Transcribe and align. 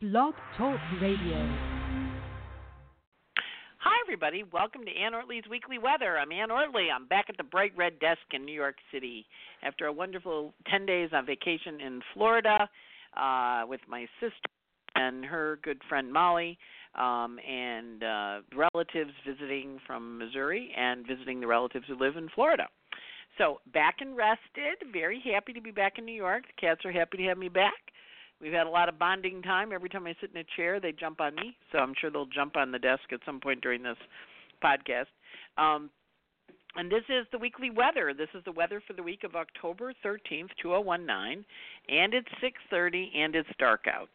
Blog 0.00 0.32
Talk 0.56 0.80
Radio. 1.02 1.36
Hi, 3.80 3.92
everybody. 4.02 4.44
Welcome 4.50 4.86
to 4.86 4.90
Anne 4.90 5.12
Ortelee's 5.12 5.46
Weekly 5.50 5.76
Weather. 5.76 6.16
I'm 6.16 6.32
Anne 6.32 6.48
Ortelee. 6.48 6.88
I'm 6.90 7.06
back 7.06 7.26
at 7.28 7.36
the 7.36 7.44
Bright 7.44 7.72
Red 7.76 7.98
Desk 7.98 8.22
in 8.32 8.46
New 8.46 8.54
York 8.54 8.76
City 8.90 9.26
after 9.62 9.84
a 9.84 9.92
wonderful 9.92 10.54
10 10.70 10.86
days 10.86 11.10
on 11.12 11.26
vacation 11.26 11.82
in 11.82 12.00
Florida 12.14 12.66
uh, 13.14 13.64
with 13.68 13.82
my 13.90 14.06
sister 14.20 14.48
and 14.94 15.22
her 15.22 15.58
good 15.62 15.82
friend 15.86 16.10
Molly, 16.10 16.56
um, 16.94 17.38
and 17.46 18.02
uh, 18.02 18.40
relatives 18.56 19.12
visiting 19.28 19.78
from 19.86 20.16
Missouri 20.16 20.72
and 20.78 21.06
visiting 21.06 21.40
the 21.40 21.46
relatives 21.46 21.84
who 21.86 21.98
live 21.98 22.16
in 22.16 22.30
Florida. 22.34 22.68
So 23.36 23.60
back 23.74 23.96
and 24.00 24.16
rested. 24.16 24.78
Very 24.94 25.22
happy 25.30 25.52
to 25.52 25.60
be 25.60 25.72
back 25.72 25.98
in 25.98 26.06
New 26.06 26.14
York. 26.14 26.44
The 26.46 26.58
cats 26.58 26.86
are 26.86 26.92
happy 26.92 27.18
to 27.18 27.24
have 27.24 27.36
me 27.36 27.50
back. 27.50 27.74
We've 28.40 28.52
had 28.52 28.66
a 28.66 28.70
lot 28.70 28.88
of 28.88 28.98
bonding 28.98 29.42
time. 29.42 29.72
Every 29.72 29.88
time 29.88 30.06
I 30.06 30.14
sit 30.20 30.30
in 30.34 30.40
a 30.40 30.44
chair, 30.56 30.80
they 30.80 30.92
jump 30.92 31.20
on 31.20 31.34
me. 31.34 31.56
So 31.72 31.78
I'm 31.78 31.94
sure 32.00 32.10
they'll 32.10 32.26
jump 32.26 32.56
on 32.56 32.72
the 32.72 32.78
desk 32.78 33.02
at 33.12 33.20
some 33.26 33.40
point 33.40 33.60
during 33.60 33.82
this 33.82 33.98
podcast. 34.64 35.06
Um, 35.58 35.90
and 36.76 36.90
this 36.90 37.02
is 37.08 37.26
the 37.32 37.38
weekly 37.38 37.70
weather. 37.70 38.14
This 38.16 38.28
is 38.34 38.44
the 38.44 38.52
weather 38.52 38.80
for 38.86 38.92
the 38.92 39.02
week 39.02 39.24
of 39.24 39.34
October 39.34 39.92
13th, 40.04 40.50
2019, 40.62 41.44
and 41.88 42.14
it's 42.14 42.28
6:30 42.40 43.10
and 43.16 43.34
it's 43.34 43.48
dark 43.58 43.86
out. 43.92 44.10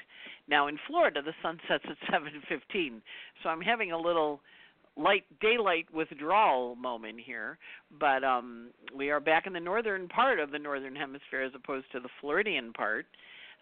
Now 0.48 0.68
in 0.68 0.80
Florida, 0.88 1.22
the 1.22 1.34
sun 1.42 1.60
sets 1.68 1.84
at 1.90 1.98
7:15, 2.10 3.02
so 3.44 3.50
I'm 3.50 3.62
having 3.62 3.92
a 3.92 3.98
little 3.98 4.40
light 4.96 5.26
daylight 5.42 5.94
withdrawal 5.94 6.78
moment 6.78 7.20
here. 7.20 7.58
But 8.00 8.24
um, 8.24 8.70
we 8.96 9.10
are 9.10 9.20
back 9.20 9.48
in 9.48 9.54
the 9.54 9.60
northern 9.60 10.08
part 10.08 10.40
of 10.40 10.52
the 10.52 10.60
northern 10.60 10.96
hemisphere 10.96 11.42
as 11.42 11.52
opposed 11.54 11.92
to 11.92 12.00
the 12.00 12.10
Floridian 12.22 12.72
part 12.72 13.06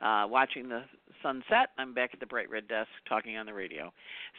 uh, 0.02 0.26
watching 0.28 0.70
the 0.70 0.84
sunset. 1.22 1.70
I'm 1.78 1.94
back 1.94 2.12
at 2.14 2.20
the 2.20 2.26
Bright 2.26 2.50
Red 2.50 2.68
Desk 2.68 2.90
talking 3.08 3.38
on 3.38 3.46
the 3.46 3.54
radio. 3.54 3.92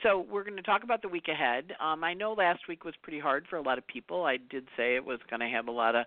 So 0.02 0.26
we're 0.30 0.44
going 0.44 0.56
to 0.56 0.62
talk 0.62 0.84
about 0.84 1.02
the 1.02 1.08
week 1.08 1.28
ahead. 1.28 1.72
Um, 1.80 2.04
I 2.04 2.14
know 2.14 2.32
last 2.32 2.60
week 2.68 2.84
was 2.84 2.94
pretty 3.02 3.18
hard 3.18 3.46
for 3.48 3.56
a 3.56 3.62
lot 3.62 3.78
of 3.78 3.86
people. 3.86 4.24
I 4.24 4.36
did 4.50 4.66
say 4.76 4.94
it 4.94 5.04
was 5.04 5.18
going 5.30 5.40
to 5.40 5.48
have 5.48 5.68
a 5.68 5.72
lot 5.72 5.94
of 5.94 6.04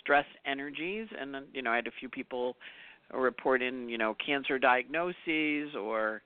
stress 0.00 0.26
energies, 0.46 1.08
and 1.18 1.36
you 1.52 1.62
know 1.62 1.72
I 1.72 1.76
had 1.76 1.86
a 1.86 1.92
few 1.98 2.08
people 2.08 2.56
report 3.12 3.62
in 3.62 3.88
you 3.88 3.98
know 3.98 4.16
cancer 4.24 4.58
diagnoses 4.58 5.74
or 5.78 6.22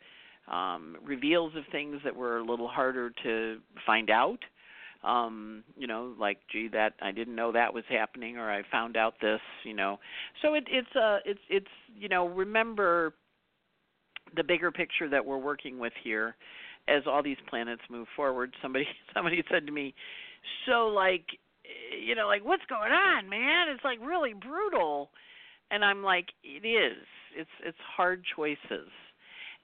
um, 0.51 0.97
reveals 1.05 1.55
of 1.57 1.65
things 1.73 2.01
that 2.05 2.15
were 2.15 2.39
a 2.39 2.45
little 2.45 2.69
harder 2.69 3.11
to 3.23 3.59
find 3.87 4.11
out 4.11 4.39
um 5.05 5.63
you 5.77 5.87
know 5.87 6.13
like 6.19 6.39
gee 6.51 6.69
that 6.69 6.95
i 7.01 7.13
didn't 7.13 7.37
know 7.37 7.53
that 7.53 7.73
was 7.73 7.85
happening 7.89 8.37
or 8.37 8.51
i 8.51 8.63
found 8.71 8.97
out 8.97 9.15
this 9.21 9.41
you 9.65 9.75
know. 9.75 9.99
So 10.43 10.55
it 10.55 10.65
it's 10.69 10.95
uh 10.97 11.19
it's 11.25 11.41
it's 11.49 11.67
you 11.97 12.09
know 12.09 12.27
remember 12.27 13.15
the 14.37 14.43
bigger 14.43 14.71
picture 14.71 15.09
that 15.09 15.25
we're 15.25 15.39
working 15.39 15.79
with 15.79 15.93
here. 16.03 16.37
As 16.89 17.03
all 17.07 17.23
these 17.23 17.37
planets 17.51 17.83
move 17.91 18.07
forward 18.17 18.55
somebody 18.63 18.87
somebody 19.15 19.43
said 19.51 19.67
to 19.67 19.73
me 19.73 19.95
so 20.67 20.87
like 20.89 21.27
you 22.07 22.15
know 22.15 22.27
like 22.27 22.45
what's 22.45 22.65
going 22.69 22.93
on 22.93 23.29
man? 23.29 23.69
It's 23.69 23.85
like 23.85 23.99
really 24.01 24.33
brutal. 24.35 25.11
And 25.71 25.85
i'm 25.85 26.03
like 26.03 26.27
it 26.43 26.67
is. 26.67 27.05
It's 27.37 27.51
it's 27.65 27.79
hard 27.97 28.25
choices. 28.35 28.91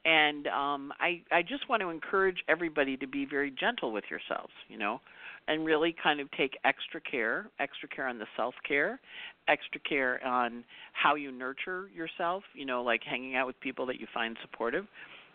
And 0.05 0.47
um 0.49 0.93
i 1.01 1.23
i 1.33 1.41
just 1.43 1.69
want 1.69 1.81
to 1.81 1.89
encourage 1.89 2.45
everybody 2.47 2.97
to 2.99 3.07
be 3.07 3.25
very 3.25 3.51
gentle 3.51 3.91
with 3.91 4.05
yourselves 4.11 4.53
you 4.69 4.79
know 4.79 5.01
and 5.49 5.65
really 5.65 5.95
kind 6.03 6.21
of 6.21 6.31
take 6.33 6.57
extra 6.65 7.01
care, 7.01 7.51
extra 7.59 7.89
care 7.89 8.09
on 8.09 8.19
the 8.19 8.27
self 8.37 8.55
care, 8.67 9.01
extra 9.49 9.81
care 9.81 10.25
on 10.27 10.65
how 10.93 11.15
you 11.15 11.31
nurture 11.31 11.89
yourself, 11.95 12.43
you 12.55 12.65
know, 12.65 12.83
like 12.83 13.03
hanging 13.03 13.37
out 13.37 13.47
with 13.47 13.59
people 13.61 13.87
that 13.87 14.01
you 14.01 14.07
find 14.13 14.37
supportive 14.43 14.87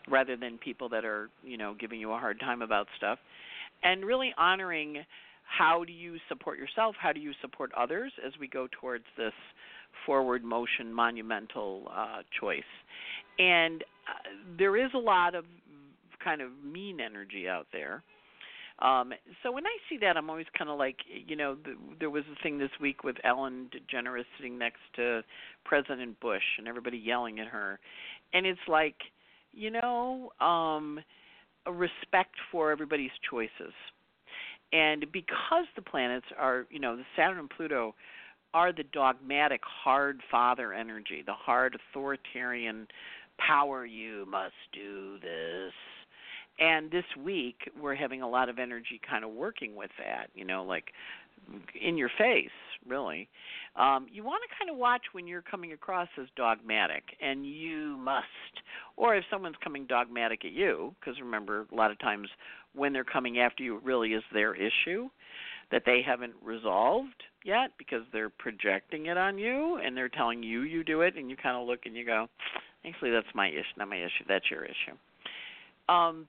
rather 0.09 0.35
than 0.35 0.57
people 0.57 0.89
that 0.89 1.05
are, 1.05 1.29
you 1.43 1.57
know, 1.57 1.75
giving 1.79 1.99
you 1.99 2.11
a 2.11 2.17
hard 2.17 2.39
time 2.39 2.61
about 2.61 2.87
stuff. 2.97 3.19
And 3.83 4.03
really 4.03 4.33
honoring 4.37 5.03
how 5.43 5.83
do 5.83 5.93
you 5.93 6.17
support 6.27 6.57
yourself, 6.57 6.95
how 6.99 7.13
do 7.13 7.19
you 7.19 7.31
support 7.41 7.71
others 7.77 8.11
as 8.25 8.33
we 8.39 8.47
go 8.47 8.67
towards 8.79 9.05
this 9.17 9.33
forward 10.05 10.43
motion 10.43 10.93
monumental 10.93 11.91
uh, 11.93 12.21
choice. 12.39 12.61
And 13.37 13.83
uh, 13.83 14.29
there 14.57 14.77
is 14.77 14.91
a 14.93 14.99
lot 14.99 15.35
of 15.35 15.45
kind 16.23 16.41
of 16.41 16.51
mean 16.63 16.99
energy 16.99 17.47
out 17.47 17.67
there 17.71 18.03
um, 18.81 19.13
so 19.43 19.51
when 19.51 19.65
I 19.65 19.75
see 19.89 19.97
that, 20.01 20.15
I'm 20.15 20.29
always 20.29 20.45
kind 20.57 20.69
of 20.69 20.77
like, 20.77 20.97
you 21.27 21.35
know, 21.35 21.55
the, 21.55 21.75
there 21.99 22.09
was 22.09 22.23
a 22.31 22.41
thing 22.41 22.57
this 22.57 22.69
week 22.79 23.03
with 23.03 23.17
Ellen 23.23 23.69
DeGeneres 23.73 24.25
sitting 24.37 24.57
next 24.57 24.79
to 24.95 25.21
President 25.65 26.19
Bush 26.19 26.43
and 26.57 26.67
everybody 26.67 26.97
yelling 26.97 27.39
at 27.39 27.47
her, 27.47 27.79
and 28.33 28.45
it's 28.45 28.59
like, 28.67 28.95
you 29.53 29.71
know, 29.71 30.31
um, 30.39 30.99
a 31.65 31.71
respect 31.71 32.35
for 32.51 32.71
everybody's 32.71 33.11
choices, 33.29 33.73
and 34.71 35.05
because 35.11 35.65
the 35.75 35.81
planets 35.81 36.27
are, 36.37 36.65
you 36.69 36.79
know, 36.79 36.95
the 36.95 37.03
Saturn 37.15 37.39
and 37.39 37.49
Pluto 37.49 37.95
are 38.53 38.71
the 38.71 38.83
dogmatic 38.93 39.61
hard 39.63 40.21
father 40.31 40.73
energy, 40.73 41.23
the 41.25 41.33
hard 41.33 41.77
authoritarian 41.91 42.87
power. 43.37 43.85
You 43.85 44.25
must 44.29 44.53
do 44.73 45.19
this 45.21 45.73
and 46.59 46.91
this 46.91 47.05
week 47.23 47.57
we're 47.81 47.95
having 47.95 48.21
a 48.21 48.29
lot 48.29 48.49
of 48.49 48.59
energy 48.59 48.99
kind 49.07 49.23
of 49.23 49.31
working 49.31 49.75
with 49.75 49.91
that 49.97 50.27
you 50.33 50.45
know 50.45 50.63
like 50.63 50.85
in 51.79 51.97
your 51.97 52.09
face 52.17 52.49
really. 52.87 53.27
Um, 53.75 54.07
you 54.11 54.23
want 54.23 54.43
to 54.47 54.55
kind 54.57 54.69
of 54.71 54.77
watch 54.77 55.01
when 55.11 55.27
you're 55.27 55.41
coming 55.41 55.73
across 55.73 56.07
as 56.19 56.27
dogmatic 56.35 57.03
and 57.21 57.45
you 57.45 57.97
must. 57.97 58.25
Or 58.97 59.15
if 59.15 59.23
someone's 59.31 59.55
coming 59.63 59.85
dogmatic 59.85 60.45
at 60.45 60.51
you 60.51 60.95
because 60.99 61.19
remember 61.19 61.65
a 61.71 61.75
lot 61.75 61.91
of 61.91 61.99
times 61.99 62.27
when 62.73 62.93
they're 62.93 63.03
coming 63.03 63.39
after 63.39 63.63
you 63.63 63.77
it 63.77 63.83
really 63.83 64.09
is 64.09 64.23
their 64.33 64.55
issue 64.55 65.09
that 65.71 65.83
they 65.85 66.01
haven't 66.05 66.33
resolved 66.43 67.23
yet 67.45 67.71
because 67.77 68.01
they're 68.11 68.29
projecting 68.29 69.05
it 69.05 69.17
on 69.17 69.37
you 69.37 69.79
and 69.83 69.95
they're 69.95 70.09
telling 70.09 70.43
you 70.43 70.61
you 70.61 70.83
do 70.83 71.01
it 71.01 71.15
and 71.15 71.29
you 71.29 71.37
kind 71.37 71.55
of 71.55 71.67
look 71.67 71.81
and 71.85 71.95
you 71.95 72.05
go 72.05 72.27
actually 72.85 73.11
that's 73.11 73.27
my 73.33 73.47
issue 73.47 73.63
not 73.77 73.87
my 73.87 73.97
issue 73.97 74.25
that's 74.27 74.49
your 74.49 74.65
issue. 74.65 74.95
Um 75.87 76.27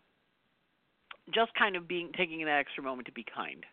just 1.33 1.55
kind 1.55 1.77
of 1.77 1.89
being 1.89 2.11
taking 2.17 2.45
that 2.45 2.59
extra 2.59 2.83
moment 2.83 3.07
to 3.07 3.13
be 3.13 3.25
kind 3.35 3.65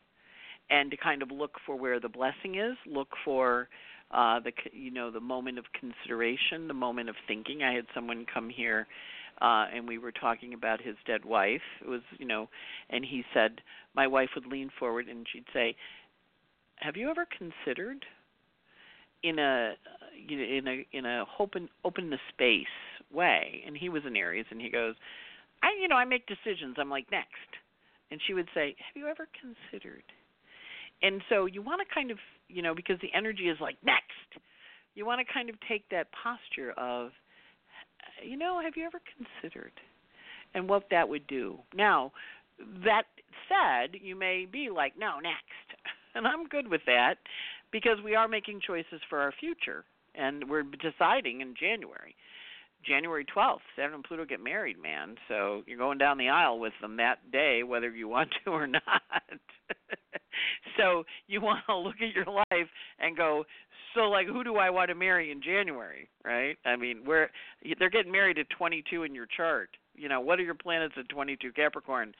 and 0.69 0.91
to 0.91 0.97
kind 0.97 1.21
of 1.21 1.31
look 1.31 1.55
for 1.65 1.75
where 1.75 1.99
the 1.99 2.09
blessing 2.09 2.55
is 2.55 2.75
look 2.85 3.09
for 3.23 3.69
uh 4.11 4.39
the 4.39 4.51
you 4.71 4.91
know 4.91 5.11
the 5.11 5.19
moment 5.19 5.57
of 5.57 5.65
consideration 5.79 6.67
the 6.67 6.73
moment 6.73 7.09
of 7.09 7.15
thinking. 7.27 7.63
I 7.63 7.73
had 7.73 7.85
someone 7.93 8.25
come 8.31 8.49
here 8.49 8.87
uh 9.41 9.65
and 9.73 9.87
we 9.87 9.97
were 9.97 10.11
talking 10.11 10.53
about 10.53 10.81
his 10.81 10.95
dead 11.05 11.25
wife. 11.25 11.61
It 11.81 11.89
was 11.89 12.01
you 12.17 12.25
know 12.25 12.49
and 12.89 13.03
he 13.05 13.23
said 13.33 13.61
my 13.95 14.07
wife 14.07 14.29
would 14.35 14.47
lean 14.47 14.69
forward 14.79 15.07
and 15.07 15.25
she'd 15.31 15.45
say 15.53 15.75
have 16.77 16.95
you 16.95 17.09
ever 17.09 17.25
considered 17.25 18.05
in 19.23 19.39
a 19.39 19.73
you 20.15 20.37
know 20.37 20.43
in 20.43 20.67
a 20.67 20.97
in 20.97 21.05
a 21.05 21.25
open 21.39 21.69
open 21.83 22.09
the 22.09 22.19
space 22.29 22.65
way? 23.11 23.63
And 23.65 23.75
he 23.75 23.89
was 23.89 24.03
an 24.05 24.15
aries 24.15 24.45
and 24.51 24.61
he 24.61 24.69
goes 24.69 24.95
I 25.63 25.69
you 25.79 25.87
know, 25.87 25.95
I 25.95 26.05
make 26.05 26.25
decisions. 26.27 26.75
I'm 26.79 26.89
like, 26.89 27.05
next. 27.11 27.51
And 28.11 28.19
she 28.25 28.33
would 28.33 28.47
say, 28.53 28.75
Have 28.77 28.95
you 28.95 29.07
ever 29.07 29.27
considered? 29.41 30.03
And 31.01 31.21
so 31.29 31.45
you 31.45 31.61
want 31.61 31.81
to 31.87 31.93
kind 31.93 32.11
of, 32.11 32.17
you 32.47 32.61
know, 32.61 32.73
because 32.73 32.97
the 33.01 33.09
energy 33.15 33.49
is 33.49 33.57
like 33.61 33.77
next. 33.85 34.41
You 34.95 35.05
want 35.05 35.25
to 35.25 35.31
kind 35.31 35.49
of 35.49 35.55
take 35.69 35.87
that 35.89 36.07
posture 36.23 36.71
of, 36.71 37.11
you 38.25 38.35
know, 38.35 38.59
have 38.63 38.73
you 38.75 38.85
ever 38.85 38.99
considered? 39.15 39.73
And 40.55 40.67
what 40.67 40.85
that 40.89 41.07
would 41.07 41.27
do. 41.27 41.59
Now, 41.75 42.13
that 42.83 43.03
said, 43.47 43.99
you 44.01 44.15
may 44.15 44.47
be 44.51 44.69
like, 44.73 44.93
no, 44.97 45.19
next. 45.19 45.79
And 46.15 46.25
I'm 46.25 46.47
good 46.47 46.67
with 46.67 46.81
that 46.87 47.17
because 47.71 47.97
we 48.03 48.15
are 48.15 48.27
making 48.27 48.61
choices 48.65 48.99
for 49.07 49.19
our 49.19 49.31
future 49.39 49.85
and 50.15 50.49
we're 50.49 50.63
deciding 50.63 51.41
in 51.41 51.53
January. 51.53 52.15
January 52.87 53.25
12th, 53.25 53.59
Saturn 53.75 53.95
and 53.95 54.03
Pluto 54.03 54.25
get 54.25 54.43
married, 54.43 54.81
man. 54.81 55.15
So 55.27 55.63
you're 55.65 55.77
going 55.77 55.97
down 55.97 56.17
the 56.17 56.29
aisle 56.29 56.59
with 56.59 56.73
them 56.81 56.97
that 56.97 57.31
day, 57.31 57.63
whether 57.63 57.89
you 57.89 58.07
want 58.07 58.29
to 58.43 58.51
or 58.51 58.67
not. 58.67 58.83
so 60.77 61.03
you 61.27 61.41
want 61.41 61.59
to 61.67 61.75
look 61.75 61.95
at 62.01 62.15
your 62.15 62.25
life 62.25 62.69
and 62.99 63.17
go, 63.17 63.45
so 63.93 64.01
like, 64.01 64.27
who 64.27 64.43
do 64.43 64.57
I 64.57 64.69
want 64.69 64.89
to 64.89 64.95
marry 64.95 65.31
in 65.31 65.41
January, 65.41 66.09
right? 66.23 66.57
I 66.65 66.75
mean, 66.75 67.01
where 67.05 67.31
they're 67.79 67.89
getting 67.89 68.11
married 68.11 68.37
at 68.37 68.49
22 68.57 69.03
in 69.03 69.15
your 69.15 69.27
chart. 69.35 69.69
You 69.95 70.09
know, 70.09 70.21
what 70.21 70.39
are 70.39 70.43
your 70.43 70.55
planets 70.55 70.93
at 70.97 71.09
22 71.09 71.51
Capricorn 71.53 72.13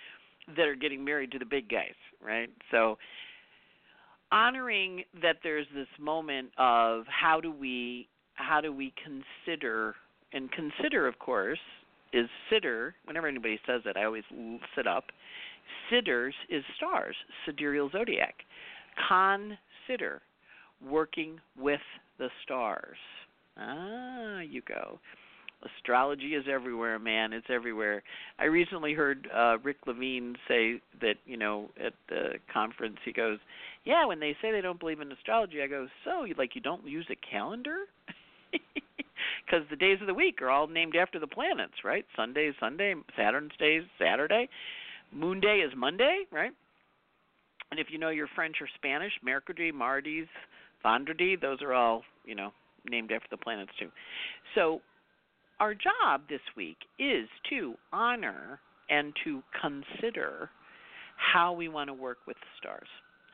that 0.56 0.66
are 0.66 0.76
getting 0.76 1.04
married 1.04 1.32
to 1.32 1.40
the 1.40 1.46
big 1.46 1.70
guys, 1.70 1.94
right? 2.24 2.50
So 2.72 2.98
honoring 4.32 5.04
that 5.22 5.38
there's 5.44 5.68
this 5.74 5.88
moment 6.00 6.50
of 6.58 7.04
how 7.08 7.40
do 7.40 7.52
we 7.52 8.08
how 8.34 8.62
do 8.62 8.72
we 8.72 8.94
consider 9.04 9.96
and 10.34 10.52
consider, 10.52 11.08
of 11.08 11.20
course, 11.20 11.60
is 12.14 12.28
sitter. 12.50 12.96
Whenever 13.06 13.28
anybody 13.28 13.60
says 13.66 13.82
it, 13.86 13.98
I 13.98 14.04
always 14.06 14.24
sit 14.76 14.88
up. 14.88 15.06
Sidders 15.90 16.34
is 16.50 16.64
stars, 16.78 17.16
sidereal 17.46 17.90
zodiac. 17.92 18.36
Consider 19.08 20.22
working 20.88 21.40
with 21.60 21.82
the 22.18 22.30
stars. 22.44 22.98
Ah, 23.58 24.40
you 24.40 24.62
go. 24.68 25.00
astrology 25.64 26.36
is 26.36 26.46
everywhere, 26.52 27.00
man. 27.00 27.34
It's 27.34 27.48
everywhere. 27.50 28.04
I 28.40 28.46
recently 28.46 28.94
heard 28.94 29.28
uh 29.36 29.58
Rick 29.64 29.78
Levine 29.88 30.36
say 30.48 30.82
that, 31.02 31.16
you 31.26 31.38
know, 31.38 31.70
at 31.84 31.94
the 32.10 32.34
conference 32.54 32.98
he 33.04 33.12
goes, 33.12 33.40
"Yeah, 33.84 34.06
when 34.06 34.20
they 34.20 34.36
say 34.42 34.52
they 34.52 34.62
don't 34.62 34.80
believe 34.80 35.02
in 35.02 35.12
astrology, 35.12 35.62
I 35.62 35.68
go, 35.68 35.88
"So, 36.04 36.26
like 36.38 36.56
you 36.56 36.62
don't 36.62 36.86
use 36.88 37.08
a 37.10 37.16
calendar?" 37.16 37.88
Cuz 39.50 39.64
the 39.70 39.76
days 39.76 40.02
of 40.02 40.08
the 40.08 40.14
week 40.14 40.42
are 40.42 40.50
all 40.50 40.68
named 40.68 40.96
after 40.96 41.20
the 41.20 41.28
planets, 41.28 41.84
right? 41.84 42.06
Sunday 42.16 42.48
is 42.48 42.56
Sunday, 42.60 42.96
Saturn's 43.16 43.56
day 43.58 43.78
is 43.78 43.86
Saturday, 43.98 44.50
Moon 45.12 45.40
day 45.40 45.60
is 45.60 45.74
Monday, 45.76 46.26
right? 46.32 46.52
And 47.72 47.80
if 47.80 47.88
you 47.90 47.98
know 47.98 48.10
your 48.10 48.28
French 48.36 48.58
or 48.62 48.68
Spanish, 48.76 49.12
Mercredi, 49.22 49.72
Martes, 49.72 50.28
Vendredi, 50.84 51.36
those 51.36 51.62
are 51.62 51.74
all, 51.74 52.04
you 52.26 52.36
know, 52.36 52.52
named 52.90 53.12
after 53.12 53.28
the 53.30 53.38
planets 53.38 53.72
too. 53.80 53.90
So 54.56 54.82
our 55.60 55.74
job 55.74 56.22
this 56.30 56.42
week 56.56 56.78
is 57.00 57.28
to 57.50 57.76
honor 57.92 58.60
and 58.90 59.14
to 59.24 59.42
consider 59.60 60.50
how 61.18 61.52
we 61.52 61.68
want 61.68 61.88
to 61.90 61.94
work 61.94 62.20
with 62.28 62.38
the 62.38 62.48
stars, 62.60 62.88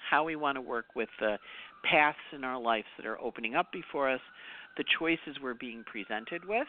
how 0.09 0.23
we 0.23 0.35
want 0.35 0.55
to 0.55 0.61
work 0.61 0.85
with 0.95 1.09
the 1.19 1.37
paths 1.83 2.17
in 2.31 2.43
our 2.43 2.59
lives 2.59 2.87
that 2.97 3.05
are 3.05 3.19
opening 3.19 3.55
up 3.55 3.71
before 3.71 4.09
us, 4.09 4.21
the 4.77 4.83
choices 4.99 5.37
we're 5.41 5.53
being 5.53 5.83
presented 5.85 6.45
with, 6.45 6.67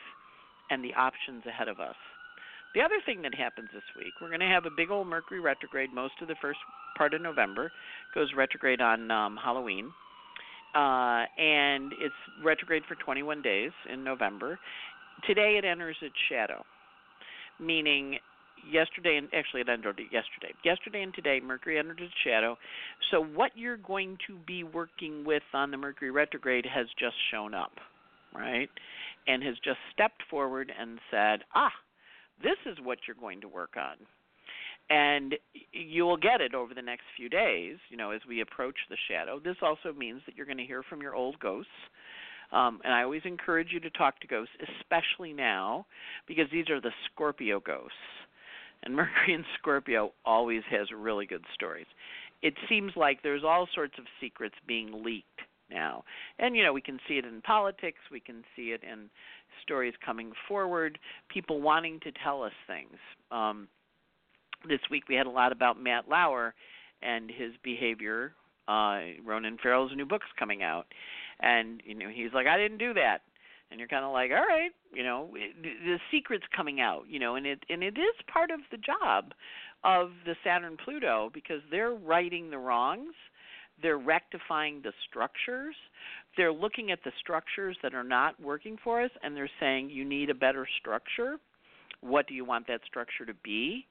and 0.70 0.84
the 0.84 0.94
options 0.94 1.44
ahead 1.46 1.68
of 1.68 1.80
us. 1.80 1.96
The 2.74 2.80
other 2.80 3.00
thing 3.06 3.22
that 3.22 3.34
happens 3.34 3.68
this 3.72 3.84
week, 3.96 4.12
we're 4.20 4.28
going 4.28 4.40
to 4.40 4.46
have 4.46 4.66
a 4.66 4.70
big 4.76 4.90
old 4.90 5.06
Mercury 5.06 5.40
retrograde 5.40 5.94
most 5.94 6.14
of 6.20 6.28
the 6.28 6.34
first 6.42 6.58
part 6.98 7.14
of 7.14 7.22
November, 7.22 7.70
goes 8.14 8.32
retrograde 8.36 8.80
on 8.80 9.10
um, 9.10 9.38
Halloween. 9.42 9.92
Uh, 10.74 11.24
and 11.38 11.92
it's 12.00 12.14
retrograde 12.42 12.82
for 12.88 12.96
21 12.96 13.42
days 13.42 13.70
in 13.92 14.02
November. 14.02 14.58
Today 15.24 15.56
it 15.56 15.64
enters 15.64 15.96
its 16.02 16.16
shadow, 16.28 16.64
meaning 17.60 18.18
yesterday 18.68 19.16
and 19.16 19.28
actually 19.32 19.60
it 19.60 19.68
entered 19.68 20.00
yesterday. 20.10 20.52
Yesterday 20.64 21.02
and 21.02 21.14
today 21.14 21.40
Mercury 21.40 21.78
entered 21.78 22.00
its 22.00 22.12
shadow. 22.24 22.58
So 23.12 23.22
what 23.22 23.52
you're 23.54 23.76
going 23.76 24.18
to 24.26 24.36
be 24.46 24.64
working 24.64 25.24
with 25.24 25.44
on 25.52 25.70
the 25.70 25.76
Mercury 25.76 26.10
retrograde 26.10 26.66
has 26.66 26.86
just 26.98 27.14
shown 27.30 27.54
up, 27.54 27.72
right? 28.34 28.70
And 29.26 29.42
has 29.42 29.56
just 29.64 29.78
stepped 29.92 30.22
forward 30.28 30.72
and 30.78 30.98
said, 31.10 31.44
"Ah, 31.54 31.72
this 32.42 32.58
is 32.66 32.78
what 32.82 32.98
you're 33.06 33.16
going 33.16 33.40
to 33.40 33.48
work 33.48 33.76
on." 33.76 33.96
And 34.90 35.36
you 35.72 36.04
will 36.04 36.18
get 36.18 36.42
it 36.42 36.54
over 36.54 36.74
the 36.74 36.82
next 36.82 37.04
few 37.16 37.30
days, 37.30 37.78
you 37.88 37.96
know, 37.96 38.10
as 38.10 38.20
we 38.28 38.42
approach 38.42 38.76
the 38.90 38.98
shadow. 39.08 39.40
This 39.40 39.56
also 39.62 39.94
means 39.94 40.20
that 40.26 40.36
you're 40.36 40.44
going 40.44 40.58
to 40.58 40.66
hear 40.66 40.82
from 40.82 41.00
your 41.00 41.14
old 41.14 41.38
ghosts 41.38 41.70
um, 42.54 42.80
and 42.84 42.92
I 42.92 43.02
always 43.02 43.22
encourage 43.24 43.68
you 43.72 43.80
to 43.80 43.90
talk 43.90 44.20
to 44.20 44.26
ghosts, 44.26 44.54
especially 44.80 45.32
now, 45.32 45.86
because 46.26 46.46
these 46.52 46.70
are 46.70 46.80
the 46.80 46.92
Scorpio 47.06 47.60
ghosts. 47.60 47.92
And 48.84 48.94
Mercury 48.96 49.34
in 49.34 49.44
Scorpio 49.58 50.12
always 50.24 50.62
has 50.70 50.88
really 50.96 51.26
good 51.26 51.44
stories. 51.52 51.86
It 52.42 52.54
seems 52.68 52.92
like 52.94 53.22
there's 53.22 53.44
all 53.44 53.66
sorts 53.74 53.94
of 53.98 54.04
secrets 54.20 54.54
being 54.66 55.02
leaked 55.04 55.40
now. 55.74 56.04
And, 56.38 56.56
you 56.56 56.62
know, 56.62 56.72
we 56.72 56.80
can 56.80 56.98
see 57.06 57.14
it 57.14 57.26
in 57.26 57.42
politics, 57.42 57.98
we 58.10 58.20
can 58.20 58.44
see 58.56 58.68
it 58.68 58.82
in 58.82 59.10
stories 59.62 59.94
coming 60.04 60.32
forward, 60.48 60.98
people 61.28 61.60
wanting 61.60 62.00
to 62.00 62.12
tell 62.22 62.42
us 62.42 62.52
things. 62.66 62.96
Um, 63.30 63.68
this 64.66 64.80
week 64.90 65.04
we 65.08 65.14
had 65.14 65.26
a 65.26 65.30
lot 65.30 65.52
about 65.52 65.78
Matt 65.78 66.08
Lauer 66.08 66.54
and 67.02 67.30
his 67.30 67.52
behavior. 67.62 68.32
Uh, 68.66 69.00
Ronan 69.22 69.58
Farrow's 69.62 69.90
new 69.94 70.06
book's 70.06 70.30
coming 70.38 70.62
out 70.62 70.86
and 71.40 71.82
you 71.84 71.94
know 71.94 72.08
he's 72.12 72.32
like 72.32 72.46
i 72.46 72.56
didn't 72.56 72.78
do 72.78 72.94
that 72.94 73.18
and 73.70 73.78
you're 73.78 73.88
kind 73.88 74.04
of 74.04 74.12
like 74.12 74.30
all 74.30 74.36
right 74.36 74.70
you 74.92 75.02
know 75.02 75.30
the 75.62 75.98
secret's 76.10 76.44
coming 76.54 76.80
out 76.80 77.04
you 77.08 77.18
know 77.18 77.36
and 77.36 77.46
it 77.46 77.60
and 77.68 77.82
it 77.82 77.98
is 77.98 78.14
part 78.32 78.50
of 78.50 78.60
the 78.70 78.78
job 78.78 79.32
of 79.82 80.10
the 80.24 80.34
saturn 80.44 80.76
pluto 80.82 81.30
because 81.32 81.60
they're 81.70 81.94
righting 81.94 82.50
the 82.50 82.58
wrongs 82.58 83.14
they're 83.84 83.98
rectifying 83.98 84.80
the 84.82 84.92
structures 85.08 85.76
they're 86.36 86.52
looking 86.52 86.90
at 86.90 86.98
the 87.04 87.12
structures 87.20 87.76
that 87.84 87.94
are 87.94 88.02
not 88.02 88.40
working 88.40 88.76
for 88.82 89.00
us 89.00 89.10
and 89.22 89.36
they're 89.36 89.50
saying 89.60 89.88
you 89.88 90.04
need 90.04 90.28
a 90.30 90.34
better 90.34 90.66
structure 90.80 91.36
what 92.00 92.26
do 92.26 92.34
you 92.34 92.44
want 92.44 92.66
that 92.66 92.80
structure 92.84 93.24
to 93.24 93.34
be 93.44 93.86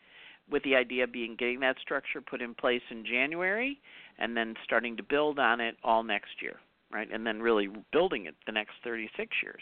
with 0.52 0.62
the 0.64 0.76
idea 0.76 1.08
being 1.08 1.38
getting 1.40 1.62
that 1.62 1.78
structure 1.80 2.20
put 2.20 2.42
in 2.42 2.54
place 2.54 2.82
in 2.92 3.06
January 3.06 3.80
and 4.20 4.36
then 4.36 4.54
starting 4.66 4.98
to 4.98 5.04
build 5.04 5.40
on 5.40 5.62
it 5.62 5.78
all 5.86 6.04
next 6.04 6.42
year 6.42 6.58
right? 6.94 7.08
And 7.12 7.26
then 7.26 7.42
really 7.42 7.68
building 7.92 8.28
it 8.28 8.36
the 8.46 8.52
next 8.52 8.74
36 8.84 9.36
years. 9.42 9.62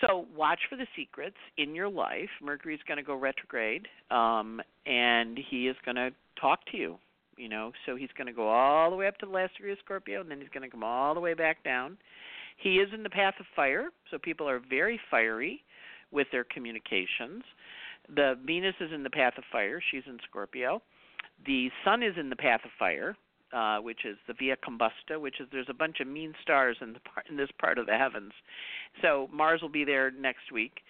So 0.00 0.26
watch 0.36 0.60
for 0.68 0.76
the 0.76 0.86
secrets 0.96 1.36
in 1.56 1.74
your 1.74 1.88
life. 1.88 2.28
Mercury's 2.42 2.80
going 2.86 2.98
to 2.98 3.02
go 3.02 3.14
retrograde, 3.14 3.86
um, 4.10 4.60
and 4.86 5.38
he 5.50 5.68
is 5.68 5.76
going 5.84 5.96
to 5.96 6.10
talk 6.40 6.60
to 6.72 6.76
you. 6.76 6.98
You 7.38 7.48
know, 7.48 7.70
so 7.86 7.94
he's 7.94 8.10
going 8.18 8.26
to 8.26 8.32
go 8.32 8.48
all 8.48 8.90
the 8.90 8.96
way 8.96 9.06
up 9.06 9.16
to 9.18 9.26
the 9.26 9.32
last 9.32 9.56
degree 9.56 9.70
of 9.70 9.78
Scorpio, 9.84 10.20
and 10.20 10.30
then 10.30 10.40
he's 10.40 10.48
going 10.48 10.64
to 10.64 10.68
come 10.68 10.82
all 10.82 11.14
the 11.14 11.20
way 11.20 11.34
back 11.34 11.62
down. 11.62 11.96
He 12.56 12.78
is 12.78 12.88
in 12.92 13.04
the 13.04 13.10
path 13.10 13.34
of 13.38 13.46
fire, 13.54 13.90
so 14.10 14.18
people 14.18 14.48
are 14.48 14.60
very 14.68 14.98
fiery 15.08 15.62
with 16.10 16.26
their 16.32 16.42
communications. 16.42 17.44
The 18.12 18.34
Venus 18.44 18.74
is 18.80 18.90
in 18.92 19.04
the 19.04 19.10
path 19.10 19.34
of 19.38 19.44
fire; 19.52 19.80
she's 19.90 20.02
in 20.06 20.18
Scorpio. 20.28 20.82
The 21.46 21.70
Sun 21.84 22.02
is 22.02 22.14
in 22.18 22.28
the 22.28 22.36
path 22.36 22.60
of 22.64 22.70
fire, 22.76 23.16
uh, 23.52 23.78
which 23.78 24.04
is 24.04 24.16
the 24.26 24.34
Via 24.34 24.56
Combusta, 24.56 25.20
which 25.20 25.40
is 25.40 25.46
there's 25.52 25.70
a 25.70 25.74
bunch 25.74 26.00
of 26.00 26.08
mean 26.08 26.34
stars 26.42 26.76
in 26.80 26.92
the 26.92 27.00
part, 27.00 27.26
in 27.30 27.36
this 27.36 27.50
part 27.60 27.78
of 27.78 27.86
the 27.86 27.96
heavens. 27.96 28.32
So 29.00 29.28
Mars 29.32 29.62
will 29.62 29.68
be 29.68 29.84
there 29.84 30.10
next 30.10 30.50
week. 30.52 30.80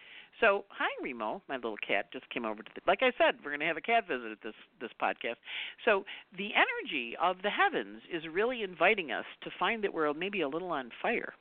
So 0.41 0.65
hi 0.69 0.89
Remo, 1.03 1.43
my 1.49 1.57
little 1.57 1.77
cat 1.77 2.13
just 2.13 2.29
came 2.31 2.45
over 2.45 2.63
to 2.63 2.71
the 2.75 2.81
like 2.87 3.01
I 3.03 3.11
said, 3.19 3.37
we're 3.45 3.51
gonna 3.51 3.67
have 3.67 3.77
a 3.77 3.81
cat 3.81 4.07
visit 4.07 4.31
at 4.31 4.43
this 4.43 4.55
this 4.81 4.91
podcast. 5.03 5.37
So 5.85 6.05
the 6.37 6.51
energy 6.55 7.17
of 7.21 7.37
the 7.43 7.51
heavens 7.51 8.03
is 8.13 8.23
really 8.33 8.63
inviting 8.63 9.11
us 9.11 9.25
to 9.43 9.51
find 9.59 9.83
that 9.83 9.93
we're 9.93 10.13
maybe 10.15 10.43
a 10.43 10.49
little 10.49 10.71
on 10.71 10.91
fire 11.03 11.35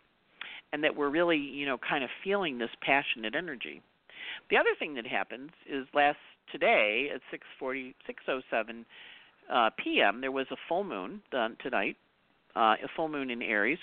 and 0.74 0.84
that 0.84 0.96
we're 0.96 1.10
really, 1.10 1.38
you 1.38 1.66
know, 1.66 1.78
kind 1.78 2.04
of 2.04 2.10
feeling 2.24 2.58
this 2.58 2.72
passionate 2.82 3.36
energy. 3.36 3.82
The 4.50 4.58
other 4.58 4.76
thing 4.78 4.96
that 4.96 5.06
happens 5.06 5.52
is 5.70 5.86
last 5.94 6.18
today 6.52 7.10
at 7.14 7.22
6:40 7.62 7.94
6:07 8.28 8.86
uh, 9.50 9.70
p.m., 9.78 10.22
there 10.22 10.32
was 10.32 10.48
a 10.52 10.58
full 10.68 10.84
moon 10.84 11.22
done 11.32 11.56
tonight, 11.62 11.98
uh, 12.56 12.76
a 12.84 12.88
full 12.96 13.08
moon 13.10 13.30
in 13.30 13.42
Aries, 13.42 13.80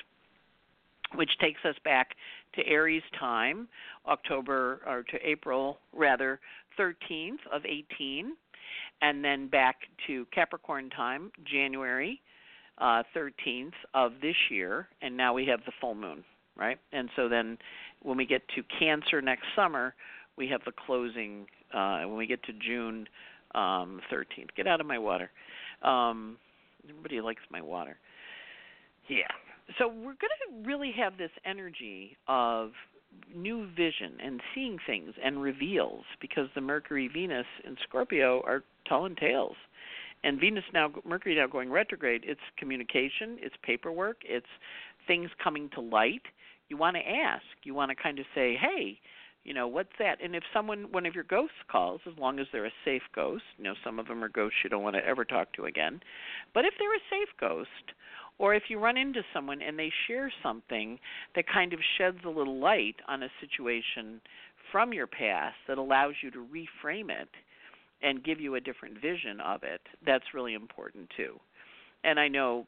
which 1.15 1.31
takes 1.41 1.61
us 1.65 1.77
back 1.85 2.11
to 2.55 2.67
Aries 2.67 3.03
time, 3.19 3.69
October 4.07 4.81
or 4.87 5.03
to 5.05 5.19
April 5.27 5.79
rather 5.93 6.41
13th 6.79 7.39
of 7.53 7.63
18, 7.65 8.33
and 9.03 9.25
then 9.25 9.49
back 9.49 9.77
to 10.06 10.27
Capricorn 10.35 10.91
time, 10.91 11.31
January 11.44 12.21
uh, 12.79 13.03
13th 13.17 13.73
of 13.94 14.13
this 14.21 14.35
year, 14.51 14.89
and 15.03 15.17
now 15.17 15.33
we 15.33 15.47
have 15.47 15.61
the 15.67 15.73
full 15.81 15.94
moon, 15.94 16.25
right? 16.56 16.79
And 16.93 17.09
so 17.17 17.29
then 17.29 17.59
when 18.03 18.17
we 18.17 18.27
get 18.27 18.43
to 18.56 18.63
Cancer 18.79 19.23
next 19.23 19.44
summer, 19.55 19.94
we 20.37 20.49
have 20.49 20.61
the 20.65 20.73
closing. 20.87 21.47
Uh, 21.73 22.03
when 22.03 22.17
we 22.17 22.27
get 22.27 22.43
to 22.44 22.53
June 22.53 23.06
um, 23.55 24.01
13th, 24.13 24.49
get 24.56 24.67
out 24.67 24.81
of 24.81 24.87
my 24.87 24.99
water. 24.99 25.31
Um, 25.83 26.37
everybody 26.89 27.21
likes 27.21 27.43
my 27.51 27.61
water. 27.61 27.97
Yeah. 29.09 29.27
So 29.79 29.89
we're 29.89 30.03
going 30.03 30.17
to 30.17 30.67
really 30.69 30.93
have 30.97 31.17
this 31.17 31.31
energy 31.44 32.17
of 32.29 32.73
new 33.35 33.67
vision 33.75 34.19
and 34.23 34.41
seeing 34.55 34.79
things 34.87 35.15
and 35.23 35.41
reveals 35.41 36.05
because 36.21 36.49
the 36.55 36.61
Mercury 36.61 37.09
Venus 37.09 37.47
and 37.65 37.79
Scorpio 37.89 38.43
are 38.44 38.63
telling 38.87 39.17
tales. 39.17 39.56
And 40.23 40.41
Venus 40.41 40.65
now 40.73 40.91
Mercury 41.05 41.35
now 41.37 41.47
going 41.47 41.71
retrograde, 41.71 42.23
it's 42.25 42.41
communication, 42.59 43.37
it's 43.41 43.55
paperwork, 43.63 44.19
it's 44.25 44.47
things 45.06 45.31
coming 45.43 45.69
to 45.75 45.81
light. 45.81 46.23
You 46.69 46.77
want 46.77 46.97
to 46.97 47.03
ask, 47.03 47.44
you 47.63 47.75
want 47.75 47.91
to 47.91 47.94
kind 47.94 48.19
of 48.19 48.25
say, 48.35 48.56
"Hey, 48.56 48.99
you 49.44 49.53
know 49.53 49.69
what's 49.69 49.93
that 49.99 50.19
and 50.23 50.35
if 50.35 50.43
someone 50.53 50.91
one 50.91 51.06
of 51.06 51.15
your 51.15 51.25
ghosts 51.25 51.56
calls 51.71 52.01
as 52.06 52.19
long 52.19 52.39
as 52.39 52.47
they're 52.51 52.65
a 52.65 52.73
safe 52.85 53.03
ghost 53.15 53.44
you 53.59 53.65
know 53.65 53.75
some 53.85 53.99
of 53.99 54.09
them 54.09 54.25
are 54.25 54.29
ghosts 54.29 54.56
you 54.65 54.71
don't 54.71 54.83
want 54.83 54.97
to 54.97 55.06
ever 55.06 55.25
talk 55.25 55.53
to 55.53 55.67
again 55.67 56.01
but 56.55 56.65
if 56.65 56.75
they're 56.79 56.94
a 56.94 57.11
safe 57.11 57.29
ghost 57.39 57.93
or 58.38 58.55
if 58.55 58.64
you 58.69 58.79
run 58.79 58.96
into 58.96 59.22
someone 59.32 59.62
and 59.62 59.79
they 59.79 59.91
share 60.06 60.32
something 60.43 60.98
that 61.34 61.44
kind 61.46 61.72
of 61.72 61.79
sheds 61.98 62.19
a 62.24 62.29
little 62.29 62.58
light 62.58 62.96
on 63.08 63.22
a 63.22 63.29
situation 63.41 64.20
from 64.72 64.93
your 64.93 65.06
past 65.06 65.56
that 65.69 65.79
allows 65.79 66.14
you 66.22 66.31
to 66.31 66.46
reframe 66.46 67.10
it 67.10 67.29
and 68.03 68.24
give 68.24 68.41
you 68.41 68.56
a 68.56 68.60
different 68.60 69.00
vision 69.00 69.41
of 69.41 69.62
it 69.62 69.81
that's 70.05 70.24
really 70.34 70.55
important 70.55 71.08
too 71.17 71.38
and 72.03 72.19
i 72.19 72.29
know 72.29 72.67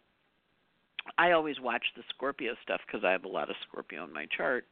I 1.18 1.32
always 1.32 1.60
watch 1.60 1.84
the 1.96 2.02
Scorpio 2.14 2.54
stuff 2.62 2.80
because 2.86 3.04
I 3.04 3.12
have 3.12 3.24
a 3.24 3.28
lot 3.28 3.50
of 3.50 3.56
Scorpio 3.68 4.04
in 4.04 4.12
my 4.12 4.26
chart. 4.36 4.66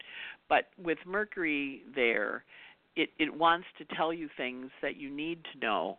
But 0.49 0.69
with 0.81 0.97
Mercury 1.05 1.83
there, 1.95 2.43
it 2.95 3.09
it 3.19 3.33
wants 3.33 3.67
to 3.77 3.95
tell 3.95 4.13
you 4.13 4.29
things 4.37 4.71
that 4.81 4.97
you 4.97 5.09
need 5.09 5.39
to 5.53 5.59
know 5.59 5.97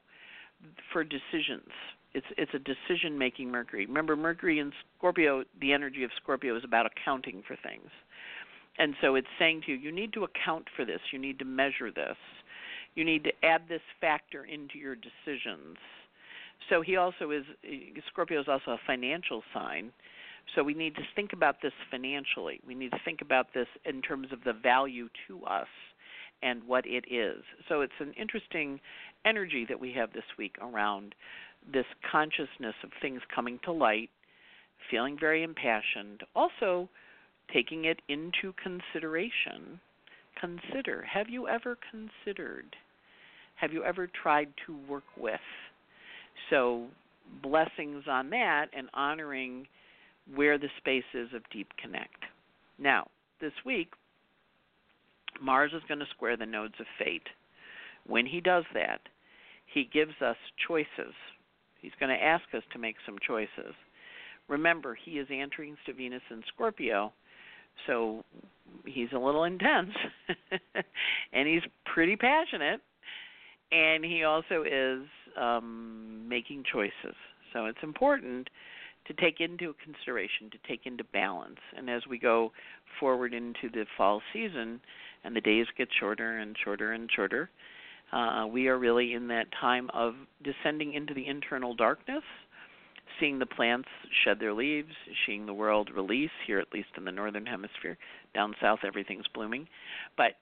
for 0.92 1.04
decisions. 1.04 1.70
It's 2.16 2.26
it's 2.38 2.52
a 2.54 2.58
decision 2.58 3.18
making 3.18 3.50
Mercury. 3.50 3.84
Remember 3.84 4.16
Mercury 4.16 4.58
in 4.58 4.72
Scorpio, 4.96 5.44
the 5.60 5.74
energy 5.74 6.02
of 6.02 6.10
Scorpio 6.16 6.56
is 6.56 6.64
about 6.64 6.86
accounting 6.86 7.42
for 7.46 7.56
things. 7.62 7.90
And 8.78 8.94
so 9.02 9.16
it's 9.16 9.26
saying 9.38 9.62
to 9.66 9.72
you, 9.72 9.76
you 9.76 9.92
need 9.92 10.14
to 10.14 10.24
account 10.24 10.64
for 10.74 10.86
this, 10.86 11.00
you 11.12 11.18
need 11.18 11.38
to 11.40 11.44
measure 11.44 11.90
this, 11.90 12.16
you 12.94 13.04
need 13.04 13.22
to 13.24 13.32
add 13.42 13.62
this 13.68 13.82
factor 14.00 14.44
into 14.44 14.78
your 14.78 14.96
decisions. 14.96 15.76
So 16.70 16.80
he 16.80 16.96
also 16.96 17.32
is, 17.32 17.44
Scorpio 18.10 18.40
is 18.40 18.48
also 18.48 18.70
a 18.70 18.80
financial 18.86 19.42
sign. 19.52 19.92
So 20.54 20.62
we 20.62 20.72
need 20.72 20.94
to 20.94 21.02
think 21.14 21.34
about 21.34 21.56
this 21.60 21.72
financially. 21.90 22.60
We 22.66 22.74
need 22.74 22.92
to 22.92 23.00
think 23.04 23.20
about 23.20 23.48
this 23.52 23.66
in 23.84 24.00
terms 24.00 24.28
of 24.32 24.42
the 24.44 24.54
value 24.54 25.08
to 25.28 25.44
us 25.44 25.68
and 26.42 26.62
what 26.64 26.86
it 26.86 27.04
is. 27.10 27.42
So 27.68 27.80
it's 27.82 27.92
an 28.00 28.14
interesting 28.18 28.80
energy 29.24 29.66
that 29.68 29.78
we 29.78 29.92
have 29.92 30.12
this 30.12 30.24
week 30.38 30.56
around 30.62 31.14
this 31.72 31.86
consciousness 32.10 32.74
of 32.82 32.90
things 33.00 33.20
coming 33.34 33.58
to 33.64 33.72
light, 33.72 34.10
feeling 34.90 35.16
very 35.18 35.42
impassioned, 35.42 36.22
also 36.34 36.88
taking 37.52 37.84
it 37.84 38.00
into 38.08 38.52
consideration. 38.62 39.80
Consider. 40.40 41.02
Have 41.02 41.28
you 41.28 41.48
ever 41.48 41.78
considered? 41.90 42.76
Have 43.56 43.72
you 43.72 43.84
ever 43.84 44.08
tried 44.22 44.48
to 44.66 44.76
work 44.88 45.04
with? 45.16 45.40
So, 46.50 46.86
blessings 47.42 48.04
on 48.08 48.30
that 48.30 48.66
and 48.76 48.88
honoring 48.94 49.66
where 50.34 50.58
the 50.58 50.68
space 50.78 51.04
is 51.14 51.28
of 51.34 51.42
deep 51.50 51.68
connect. 51.82 52.24
Now, 52.78 53.08
this 53.40 53.52
week, 53.64 53.88
Mars 55.40 55.72
is 55.74 55.82
going 55.88 56.00
to 56.00 56.06
square 56.14 56.36
the 56.36 56.46
nodes 56.46 56.74
of 56.80 56.86
fate. 56.98 57.26
When 58.06 58.26
he 58.26 58.40
does 58.40 58.64
that, 58.74 59.00
he 59.72 59.88
gives 59.92 60.20
us 60.20 60.36
choices. 60.66 61.14
He's 61.80 61.92
going 62.00 62.16
to 62.16 62.22
ask 62.22 62.44
us 62.54 62.62
to 62.72 62.78
make 62.78 62.96
some 63.04 63.16
choices. 63.26 63.74
Remember, 64.48 64.96
he 65.04 65.12
is 65.12 65.26
entering 65.30 65.76
to 65.86 65.92
Venus 65.92 66.22
in 66.30 66.42
Scorpio, 66.54 67.12
so 67.86 68.24
he's 68.84 69.08
a 69.14 69.18
little 69.18 69.44
intense 69.44 69.90
and 71.32 71.48
he's 71.48 71.62
pretty 71.84 72.16
passionate 72.16 72.80
and 73.72 74.04
he 74.04 74.22
also 74.24 74.62
is 74.62 75.06
um 75.38 76.26
making 76.28 76.64
choices. 76.72 77.16
So 77.52 77.66
it's 77.66 77.78
important 77.82 78.48
to 79.06 79.14
take 79.14 79.40
into 79.40 79.74
consideration, 79.84 80.50
to 80.50 80.58
take 80.68 80.84
into 80.84 81.04
balance. 81.04 81.58
And 81.76 81.88
as 81.88 82.02
we 82.08 82.18
go 82.18 82.52
forward 82.98 83.32
into 83.34 83.68
the 83.72 83.86
fall 83.96 84.20
season 84.32 84.80
and 85.24 85.34
the 85.34 85.40
days 85.40 85.66
get 85.78 85.88
shorter 85.98 86.38
and 86.38 86.56
shorter 86.62 86.92
and 86.92 87.08
shorter, 87.14 87.50
uh, 88.16 88.46
we 88.46 88.68
are 88.68 88.78
really 88.78 89.12
in 89.12 89.28
that 89.28 89.46
time 89.60 89.90
of 89.92 90.14
descending 90.42 90.94
into 90.94 91.14
the 91.14 91.26
internal 91.26 91.74
darkness, 91.74 92.22
seeing 93.20 93.38
the 93.38 93.46
plants 93.46 93.88
shed 94.24 94.38
their 94.40 94.52
leaves, 94.52 94.92
seeing 95.26 95.46
the 95.46 95.54
world 95.54 95.90
release, 95.94 96.30
here 96.46 96.58
at 96.58 96.72
least 96.72 96.88
in 96.96 97.04
the 97.04 97.12
northern 97.12 97.46
hemisphere. 97.46 97.96
Down 98.34 98.54
south, 98.60 98.80
everything's 98.86 99.26
blooming. 99.34 99.66
But 100.16 100.32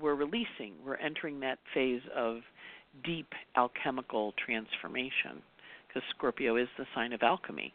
we're 0.00 0.14
releasing, 0.14 0.74
we're 0.84 0.96
entering 0.96 1.40
that 1.40 1.58
phase 1.74 2.02
of 2.16 2.38
deep 3.04 3.28
alchemical 3.56 4.34
transformation 4.44 5.42
because 5.88 6.02
Scorpio 6.16 6.56
is 6.56 6.68
the 6.78 6.86
sign 6.94 7.12
of 7.12 7.22
alchemy 7.22 7.72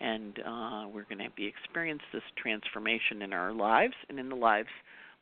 and 0.00 0.38
uh, 0.40 0.84
we're 0.92 1.04
going 1.04 1.18
to 1.18 1.30
be 1.36 1.46
experience 1.46 2.02
this 2.12 2.22
transformation 2.40 3.22
in 3.22 3.32
our 3.32 3.52
lives 3.52 3.94
and 4.08 4.18
in 4.18 4.28
the 4.28 4.34
lives 4.34 4.68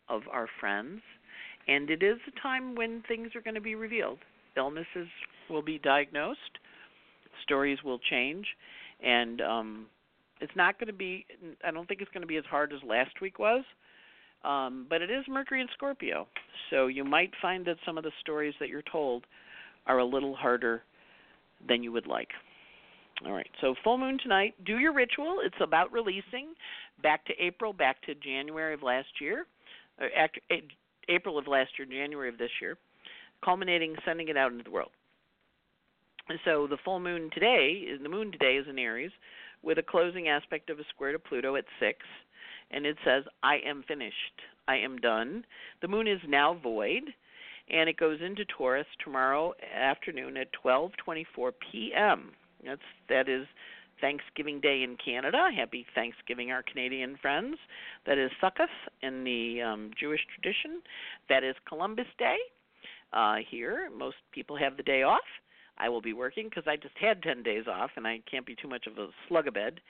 of 0.08 0.22
our 0.30 0.48
friends. 0.60 1.00
And 1.68 1.90
it 1.90 2.02
is 2.02 2.18
a 2.26 2.40
time 2.40 2.74
when 2.74 3.02
things 3.06 3.30
are 3.34 3.40
going 3.40 3.54
to 3.54 3.60
be 3.60 3.74
revealed. 3.74 4.18
Illnesses 4.56 5.08
will 5.48 5.62
be 5.62 5.78
diagnosed, 5.78 6.58
stories 7.42 7.78
will 7.84 7.98
change, 8.10 8.46
and 9.02 9.40
um, 9.40 9.86
it's 10.40 10.52
not 10.56 10.78
going 10.78 10.88
to 10.88 10.92
be. 10.92 11.24
I 11.64 11.70
don't 11.70 11.86
think 11.88 12.00
it's 12.00 12.10
going 12.10 12.22
to 12.22 12.26
be 12.26 12.36
as 12.36 12.44
hard 12.50 12.72
as 12.72 12.80
last 12.86 13.20
week 13.20 13.38
was. 13.38 13.64
Um, 14.44 14.86
but 14.90 15.00
it 15.02 15.10
is 15.10 15.24
Mercury 15.28 15.60
and 15.60 15.70
Scorpio, 15.72 16.26
so 16.68 16.88
you 16.88 17.04
might 17.04 17.30
find 17.40 17.64
that 17.66 17.76
some 17.86 17.96
of 17.96 18.02
the 18.02 18.10
stories 18.20 18.54
that 18.58 18.68
you're 18.68 18.82
told 18.90 19.24
are 19.86 19.98
a 19.98 20.04
little 20.04 20.34
harder 20.34 20.82
than 21.68 21.84
you 21.84 21.92
would 21.92 22.08
like. 22.08 22.28
All 23.24 23.32
right. 23.32 23.48
So 23.60 23.76
full 23.84 23.98
moon 23.98 24.18
tonight. 24.20 24.54
Do 24.66 24.78
your 24.78 24.92
ritual. 24.92 25.38
It's 25.44 25.54
about 25.60 25.92
releasing 25.92 26.54
back 27.02 27.24
to 27.26 27.32
April, 27.38 27.72
back 27.72 28.02
to 28.02 28.14
January 28.16 28.74
of 28.74 28.82
last 28.82 29.08
year, 29.20 29.46
or 30.00 30.08
April 31.08 31.38
of 31.38 31.46
last 31.46 31.70
year, 31.78 31.86
January 31.86 32.28
of 32.28 32.38
this 32.38 32.50
year, 32.60 32.78
culminating 33.44 33.96
sending 34.04 34.28
it 34.28 34.36
out 34.36 34.52
into 34.52 34.64
the 34.64 34.70
world. 34.70 34.90
And 36.28 36.38
so 36.44 36.66
the 36.66 36.78
full 36.84 37.00
moon 37.00 37.30
today 37.32 37.96
the 38.00 38.08
moon 38.08 38.30
today 38.32 38.56
is 38.56 38.66
in 38.68 38.78
Aries, 38.78 39.10
with 39.62 39.78
a 39.78 39.82
closing 39.82 40.28
aspect 40.28 40.70
of 40.70 40.78
a 40.78 40.84
square 40.84 41.12
to 41.12 41.18
Pluto 41.18 41.56
at 41.56 41.64
six, 41.80 41.98
and 42.70 42.86
it 42.86 42.96
says, 43.04 43.24
"I 43.42 43.56
am 43.58 43.82
finished. 43.82 44.42
I 44.68 44.76
am 44.76 44.98
done." 44.98 45.44
The 45.80 45.88
moon 45.88 46.06
is 46.06 46.20
now 46.26 46.54
void, 46.54 47.12
and 47.68 47.88
it 47.88 47.96
goes 47.96 48.20
into 48.20 48.44
Taurus 48.44 48.86
tomorrow 48.98 49.54
afternoon 49.74 50.36
at 50.36 50.52
12:24 50.52 51.52
p.m. 51.52 52.34
That's 52.62 52.82
that 53.08 53.28
is 53.28 53.46
Thanksgiving 54.02 54.60
Day 54.60 54.82
in 54.82 54.98
Canada. 55.02 55.48
Happy 55.56 55.86
Thanksgiving, 55.94 56.50
our 56.50 56.62
Canadian 56.62 57.16
friends. 57.22 57.56
That 58.04 58.18
is 58.18 58.30
Sukkot 58.42 58.66
in 59.00 59.24
the 59.24 59.62
um, 59.62 59.90
Jewish 59.98 60.20
tradition. 60.34 60.82
That 61.30 61.44
is 61.44 61.54
Columbus 61.66 62.08
Day 62.18 62.36
uh, 63.14 63.36
here. 63.48 63.88
Most 63.96 64.16
people 64.32 64.58
have 64.58 64.76
the 64.76 64.82
day 64.82 65.04
off. 65.04 65.20
I 65.78 65.88
will 65.88 66.02
be 66.02 66.12
working 66.12 66.48
because 66.48 66.64
I 66.66 66.76
just 66.76 66.96
had 67.00 67.22
10 67.22 67.42
days 67.42 67.64
off 67.66 67.90
and 67.96 68.06
I 68.06 68.20
can't 68.30 68.46
be 68.46 68.54
too 68.54 68.68
much 68.68 68.86
of 68.86 68.98
a 68.98 69.08
slug 69.26 69.46
a 69.46 69.52
bed, 69.52 69.80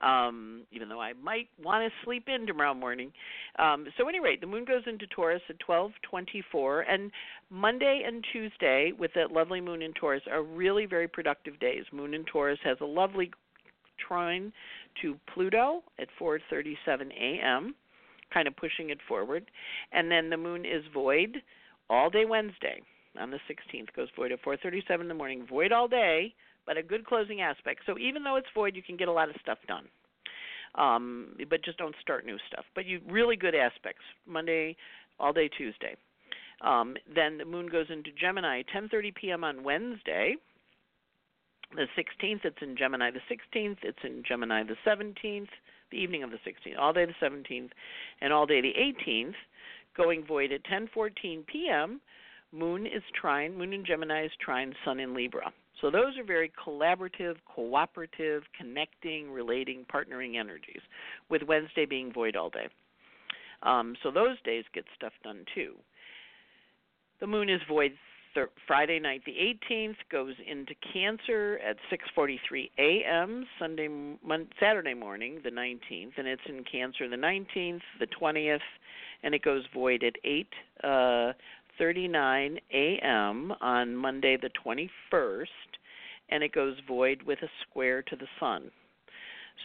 um, 0.00 0.62
even 0.70 0.88
though 0.88 1.00
I 1.00 1.14
might 1.14 1.48
want 1.62 1.84
to 1.84 2.04
sleep 2.04 2.28
in 2.28 2.46
tomorrow 2.46 2.74
morning. 2.74 3.12
Um, 3.58 3.86
so, 3.98 4.08
any 4.08 4.20
rate, 4.20 4.40
the 4.40 4.46
moon 4.46 4.64
goes 4.64 4.82
into 4.86 5.06
Taurus 5.08 5.42
at 5.48 5.58
12:24, 5.58 6.84
and 6.88 7.10
Monday 7.50 8.02
and 8.06 8.24
Tuesday 8.32 8.92
with 8.92 9.12
that 9.14 9.32
lovely 9.32 9.60
moon 9.60 9.82
in 9.82 9.92
Taurus 9.94 10.22
are 10.30 10.42
really 10.42 10.86
very 10.86 11.08
productive 11.08 11.58
days. 11.58 11.84
Moon 11.92 12.14
in 12.14 12.24
Taurus 12.24 12.60
has 12.64 12.78
a 12.80 12.86
lovely 12.86 13.30
trine 14.06 14.52
to 15.02 15.18
Pluto 15.32 15.82
at 15.98 16.08
4:37 16.20 16.76
a.m., 17.12 17.74
kind 18.32 18.48
of 18.48 18.56
pushing 18.56 18.90
it 18.90 18.98
forward, 19.06 19.50
and 19.92 20.10
then 20.10 20.30
the 20.30 20.36
moon 20.36 20.64
is 20.64 20.84
void 20.92 21.42
all 21.90 22.10
day 22.10 22.24
Wednesday 22.24 22.80
on 23.18 23.30
the 23.30 23.38
16th 23.48 23.92
goes 23.94 24.08
void 24.16 24.32
at 24.32 24.42
4:37 24.42 25.00
in 25.00 25.08
the 25.08 25.14
morning. 25.14 25.46
Void 25.46 25.72
all 25.72 25.88
day, 25.88 26.34
but 26.66 26.76
a 26.76 26.82
good 26.82 27.04
closing 27.04 27.40
aspect. 27.40 27.82
So 27.86 27.98
even 27.98 28.22
though 28.22 28.36
it's 28.36 28.48
void, 28.54 28.76
you 28.76 28.82
can 28.82 28.96
get 28.96 29.08
a 29.08 29.12
lot 29.12 29.28
of 29.28 29.36
stuff 29.40 29.58
done. 29.68 29.88
Um, 30.74 31.36
but 31.50 31.62
just 31.62 31.78
don't 31.78 31.94
start 32.00 32.24
new 32.24 32.38
stuff. 32.48 32.64
But 32.74 32.86
you 32.86 33.00
really 33.08 33.36
good 33.36 33.54
aspects. 33.54 34.02
Monday, 34.26 34.76
all 35.18 35.32
day 35.32 35.48
Tuesday. 35.48 35.96
Um, 36.62 36.96
then 37.12 37.38
the 37.38 37.44
moon 37.44 37.66
goes 37.66 37.86
into 37.90 38.10
Gemini 38.12 38.62
10:30 38.74 39.14
p.m. 39.14 39.44
on 39.44 39.64
Wednesday. 39.64 40.36
The 41.74 41.86
16th, 41.96 42.44
it's 42.44 42.58
in 42.60 42.76
Gemini. 42.76 43.10
The 43.10 43.20
16th, 43.34 43.78
it's 43.82 43.98
in 44.04 44.22
Gemini. 44.26 44.62
The 44.62 44.76
17th, 44.86 45.48
the 45.90 45.96
evening 45.96 46.22
of 46.22 46.30
the 46.30 46.36
16th, 46.36 46.78
all 46.78 46.92
day 46.92 47.06
the 47.06 47.14
17th, 47.26 47.70
and 48.20 48.32
all 48.32 48.46
day 48.46 48.60
the 48.60 48.74
18th, 49.08 49.34
going 49.96 50.24
void 50.24 50.52
at 50.52 50.62
10:14 50.64 51.46
p.m. 51.46 52.00
Moon 52.52 52.86
is 52.86 53.02
trine, 53.18 53.56
Moon 53.56 53.72
in 53.72 53.84
Gemini 53.84 54.26
is 54.26 54.32
trine, 54.38 54.74
Sun 54.84 55.00
in 55.00 55.14
Libra. 55.14 55.52
So 55.80 55.90
those 55.90 56.18
are 56.18 56.24
very 56.24 56.52
collaborative, 56.64 57.36
cooperative, 57.46 58.42
connecting, 58.56 59.30
relating, 59.30 59.86
partnering 59.92 60.38
energies, 60.38 60.82
with 61.30 61.42
Wednesday 61.42 61.86
being 61.86 62.12
void 62.12 62.36
all 62.36 62.50
day. 62.50 62.68
Um, 63.62 63.96
so 64.02 64.10
those 64.10 64.40
days 64.44 64.64
get 64.74 64.84
stuff 64.94 65.12
done 65.24 65.44
too. 65.54 65.74
The 67.20 67.26
moon 67.26 67.48
is 67.48 67.60
void 67.68 67.92
th- 68.34 68.48
Friday 68.66 68.98
night, 68.98 69.22
the 69.24 69.32
18th, 69.32 69.96
goes 70.10 70.34
into 70.46 70.74
Cancer 70.92 71.60
at 71.64 71.76
6:43 71.90 72.70
a.m. 72.78 73.46
Sunday, 73.58 73.88
Mon- 73.88 74.48
Saturday 74.58 74.94
morning, 74.94 75.40
the 75.42 75.50
19th, 75.50 76.12
and 76.16 76.26
it's 76.26 76.42
in 76.46 76.64
Cancer 76.64 77.08
the 77.08 77.16
19th, 77.16 77.82
the 77.98 78.06
20th, 78.06 78.60
and 79.22 79.34
it 79.34 79.42
goes 79.42 79.64
void 79.72 80.02
at 80.02 80.14
8 80.24 80.46
uh, 80.84 81.32
6:39 81.80 82.58
a.m. 82.72 83.52
on 83.60 83.96
Monday 83.96 84.36
the 84.36 84.50
21st, 84.64 85.46
and 86.28 86.42
it 86.42 86.52
goes 86.52 86.76
void 86.86 87.22
with 87.22 87.38
a 87.42 87.48
square 87.62 88.02
to 88.02 88.16
the 88.16 88.26
sun. 88.38 88.70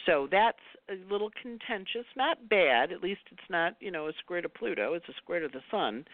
So 0.06 0.28
that's 0.32 0.58
a 0.90 0.96
little 1.12 1.32
contentious, 1.42 2.06
not 2.16 2.50
bad. 2.50 2.92
At 2.92 3.02
least 3.02 3.22
it's 3.32 3.50
not, 3.50 3.76
you 3.80 3.92
know, 3.92 4.08
a 4.08 4.14
square 4.24 4.42
to 4.42 4.50
Pluto. 4.50 4.94
It's 4.94 5.08
a 5.10 5.14
square 5.14 5.40
to 5.40 5.48
the 5.48 5.62
sun. 5.72 6.06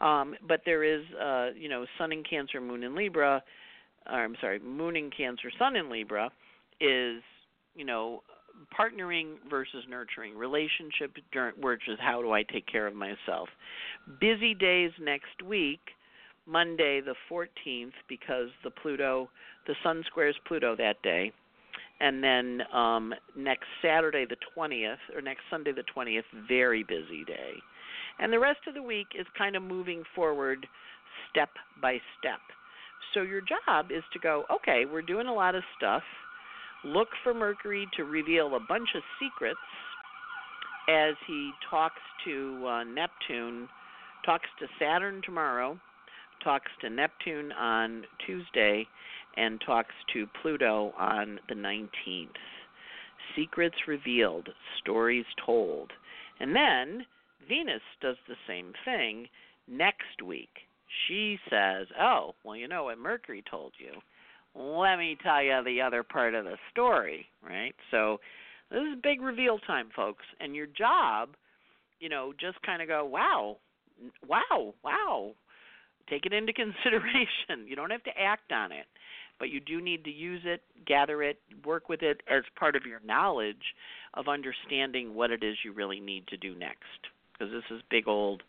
Um, 0.00 0.34
but 0.46 0.60
there 0.64 0.84
is, 0.84 1.04
uh, 1.20 1.50
you 1.56 1.68
know, 1.68 1.86
Sun 1.98 2.12
in 2.12 2.22
Cancer, 2.22 2.60
Moon 2.60 2.82
in 2.82 2.94
Libra. 2.94 3.42
Or, 4.10 4.24
I'm 4.24 4.36
sorry, 4.40 4.58
Moon 4.58 4.96
in 4.96 5.10
Cancer, 5.10 5.50
Sun 5.58 5.76
in 5.76 5.90
Libra 5.90 6.30
is, 6.80 7.22
you 7.74 7.84
know, 7.84 8.22
partnering 8.78 9.34
versus 9.48 9.84
nurturing, 9.88 10.36
relationship 10.36 11.12
which 11.60 11.82
is 11.88 11.98
how 12.00 12.22
do 12.22 12.32
I 12.32 12.42
take 12.42 12.66
care 12.66 12.86
of 12.86 12.94
myself. 12.94 13.48
Busy 14.20 14.54
days 14.54 14.92
next 15.00 15.42
week, 15.44 15.80
Monday 16.46 17.00
the 17.00 17.14
14th, 17.30 17.92
because 18.08 18.48
the 18.64 18.70
Pluto, 18.70 19.28
the 19.66 19.74
Sun 19.82 20.04
squares 20.06 20.36
Pluto 20.46 20.76
that 20.76 21.02
day, 21.02 21.32
and 22.00 22.22
then 22.22 22.62
um, 22.72 23.14
next 23.36 23.66
Saturday 23.82 24.26
the 24.26 24.36
20th 24.56 24.96
or 25.14 25.20
next 25.20 25.42
Sunday 25.50 25.72
the 25.72 25.84
20th, 25.94 26.22
very 26.48 26.82
busy 26.82 27.24
day. 27.26 27.54
And 28.18 28.32
the 28.32 28.38
rest 28.38 28.60
of 28.66 28.74
the 28.74 28.82
week 28.82 29.08
is 29.18 29.26
kind 29.36 29.56
of 29.56 29.62
moving 29.62 30.02
forward 30.14 30.66
step 31.30 31.50
by 31.80 31.98
step. 32.18 32.40
So 33.14 33.22
your 33.22 33.40
job 33.40 33.86
is 33.90 34.02
to 34.12 34.18
go, 34.18 34.44
okay, 34.50 34.84
we're 34.90 35.02
doing 35.02 35.26
a 35.26 35.34
lot 35.34 35.54
of 35.54 35.62
stuff. 35.76 36.02
Look 36.84 37.08
for 37.22 37.34
Mercury 37.34 37.88
to 37.96 38.04
reveal 38.04 38.56
a 38.56 38.60
bunch 38.60 38.88
of 38.94 39.02
secrets 39.20 39.58
as 40.88 41.14
he 41.26 41.50
talks 41.68 42.00
to 42.24 42.64
uh, 42.66 42.84
Neptune, 42.84 43.68
talks 44.24 44.48
to 44.60 44.66
Saturn 44.78 45.20
tomorrow, 45.24 45.78
talks 46.44 46.70
to 46.80 46.90
Neptune 46.90 47.52
on 47.52 48.04
Tuesday, 48.24 48.86
and 49.36 49.60
talks 49.64 49.94
to 50.12 50.26
Pluto 50.40 50.92
on 50.98 51.40
the 51.48 51.54
19th. 51.54 52.28
Secrets 53.34 53.76
revealed, 53.86 54.48
stories 54.80 55.26
told. 55.44 55.90
And 56.40 56.54
then 56.54 57.04
Venus 57.48 57.82
does 58.00 58.16
the 58.28 58.36
same 58.46 58.72
thing 58.84 59.28
next 59.68 60.22
week. 60.24 60.50
She 61.06 61.38
says, 61.50 61.86
Oh, 62.00 62.34
well, 62.44 62.56
you 62.56 62.68
know 62.68 62.84
what 62.84 62.98
Mercury 62.98 63.42
told 63.50 63.72
you. 63.78 64.00
Let 64.60 64.96
me 64.96 65.16
tell 65.22 65.42
you 65.42 65.62
the 65.64 65.82
other 65.82 66.02
part 66.02 66.34
of 66.34 66.44
the 66.44 66.56
story, 66.70 67.26
right? 67.46 67.74
So 67.90 68.20
this 68.70 68.80
is 68.80 69.00
big 69.02 69.20
reveal 69.20 69.58
time, 69.58 69.88
folks. 69.94 70.24
And 70.40 70.54
your 70.54 70.66
job, 70.66 71.30
you 72.00 72.08
know, 72.08 72.32
just 72.40 72.60
kind 72.62 72.80
of 72.82 72.88
go, 72.88 73.04
Wow, 73.04 73.58
wow, 74.26 74.74
wow. 74.82 75.32
Take 76.08 76.26
it 76.26 76.32
into 76.32 76.52
consideration. 76.54 77.66
You 77.66 77.76
don't 77.76 77.90
have 77.90 78.04
to 78.04 78.18
act 78.18 78.52
on 78.52 78.72
it 78.72 78.86
but 79.38 79.50
you 79.50 79.60
do 79.60 79.80
need 79.80 80.04
to 80.04 80.10
use 80.10 80.42
it, 80.44 80.62
gather 80.86 81.22
it, 81.22 81.38
work 81.64 81.88
with 81.88 82.02
it 82.02 82.22
as 82.30 82.42
part 82.58 82.76
of 82.76 82.86
your 82.86 83.00
knowledge 83.04 83.74
of 84.14 84.28
understanding 84.28 85.14
what 85.14 85.30
it 85.30 85.42
is 85.42 85.56
you 85.64 85.72
really 85.72 86.00
need 86.00 86.26
to 86.28 86.36
do 86.36 86.54
next. 86.54 87.10
Because 87.38 87.52
this 87.52 87.76
is 87.76 87.82
big 87.90 88.08
old, 88.08 88.42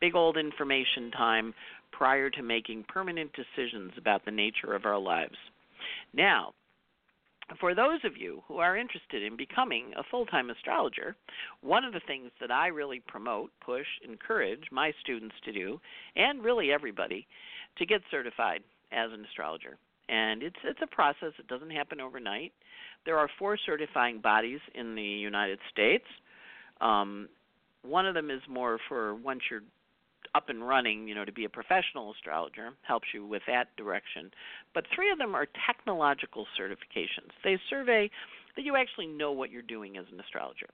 big 0.00 0.14
old 0.14 0.36
information 0.36 1.10
time 1.10 1.54
prior 1.92 2.30
to 2.30 2.42
making 2.42 2.84
permanent 2.88 3.30
decisions 3.32 3.92
about 3.98 4.24
the 4.24 4.30
nature 4.30 4.74
of 4.74 4.84
our 4.84 4.98
lives. 4.98 5.36
Now, 6.14 6.52
for 7.58 7.74
those 7.74 7.98
of 8.04 8.16
you 8.16 8.42
who 8.46 8.58
are 8.58 8.76
interested 8.76 9.24
in 9.24 9.36
becoming 9.36 9.92
a 9.98 10.04
full 10.10 10.24
time 10.26 10.50
astrologer, 10.50 11.16
one 11.62 11.84
of 11.84 11.92
the 11.92 12.00
things 12.06 12.30
that 12.40 12.50
I 12.50 12.68
really 12.68 13.02
promote, 13.06 13.50
push, 13.64 13.86
encourage 14.08 14.64
my 14.70 14.92
students 15.00 15.34
to 15.44 15.52
do, 15.52 15.80
and 16.14 16.44
really 16.44 16.70
everybody, 16.72 17.26
to 17.78 17.86
get 17.86 18.02
certified 18.10 18.62
as 18.92 19.10
an 19.12 19.24
astrologer 19.24 19.76
and 20.10 20.42
it's 20.42 20.56
it's 20.64 20.80
a 20.82 20.86
process. 20.86 21.32
It 21.38 21.46
doesn't 21.46 21.70
happen 21.70 22.00
overnight. 22.00 22.52
There 23.06 23.16
are 23.16 23.28
four 23.38 23.56
certifying 23.64 24.20
bodies 24.20 24.60
in 24.74 24.94
the 24.94 25.02
United 25.02 25.58
States. 25.72 26.04
Um, 26.80 27.28
one 27.82 28.06
of 28.06 28.14
them 28.14 28.30
is 28.30 28.40
more 28.48 28.78
for 28.88 29.14
once 29.14 29.40
you're 29.50 29.62
up 30.34 30.48
and 30.48 30.66
running, 30.66 31.08
you 31.08 31.14
know, 31.14 31.24
to 31.24 31.32
be 31.32 31.44
a 31.44 31.48
professional 31.48 32.12
astrologer, 32.12 32.70
helps 32.82 33.08
you 33.12 33.26
with 33.26 33.42
that 33.46 33.74
direction. 33.76 34.30
But 34.74 34.84
three 34.94 35.10
of 35.10 35.18
them 35.18 35.34
are 35.34 35.46
technological 35.66 36.46
certifications. 36.58 37.30
They 37.42 37.58
survey 37.68 38.10
that 38.56 38.62
you 38.62 38.76
actually 38.76 39.06
know 39.06 39.32
what 39.32 39.50
you're 39.50 39.62
doing 39.62 39.96
as 39.96 40.04
an 40.12 40.20
astrologer. 40.20 40.68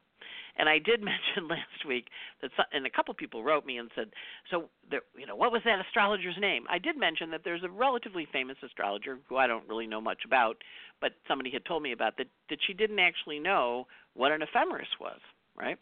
And 0.58 0.68
I 0.68 0.78
did 0.78 1.00
mention 1.02 1.48
last 1.48 1.86
week 1.86 2.08
that, 2.42 2.50
some, 2.56 2.66
and 2.72 2.86
a 2.86 2.90
couple 2.90 3.14
people 3.14 3.44
wrote 3.44 3.66
me 3.66 3.78
and 3.78 3.90
said, 3.94 4.08
so 4.50 4.68
there, 4.90 5.02
you 5.16 5.26
know, 5.26 5.36
what 5.36 5.52
was 5.52 5.62
that 5.64 5.78
astrologer's 5.80 6.36
name? 6.38 6.64
I 6.70 6.78
did 6.78 6.96
mention 6.96 7.30
that 7.30 7.42
there's 7.44 7.62
a 7.64 7.70
relatively 7.70 8.26
famous 8.32 8.56
astrologer 8.64 9.18
who 9.28 9.36
I 9.36 9.46
don't 9.46 9.68
really 9.68 9.86
know 9.86 10.00
much 10.00 10.22
about, 10.24 10.56
but 11.00 11.12
somebody 11.28 11.50
had 11.50 11.64
told 11.64 11.82
me 11.82 11.92
about 11.92 12.16
that 12.18 12.26
that 12.50 12.58
she 12.66 12.72
didn't 12.72 12.98
actually 12.98 13.38
know 13.38 13.86
what 14.14 14.32
an 14.32 14.42
ephemeris 14.42 14.88
was, 15.00 15.20
right? 15.56 15.78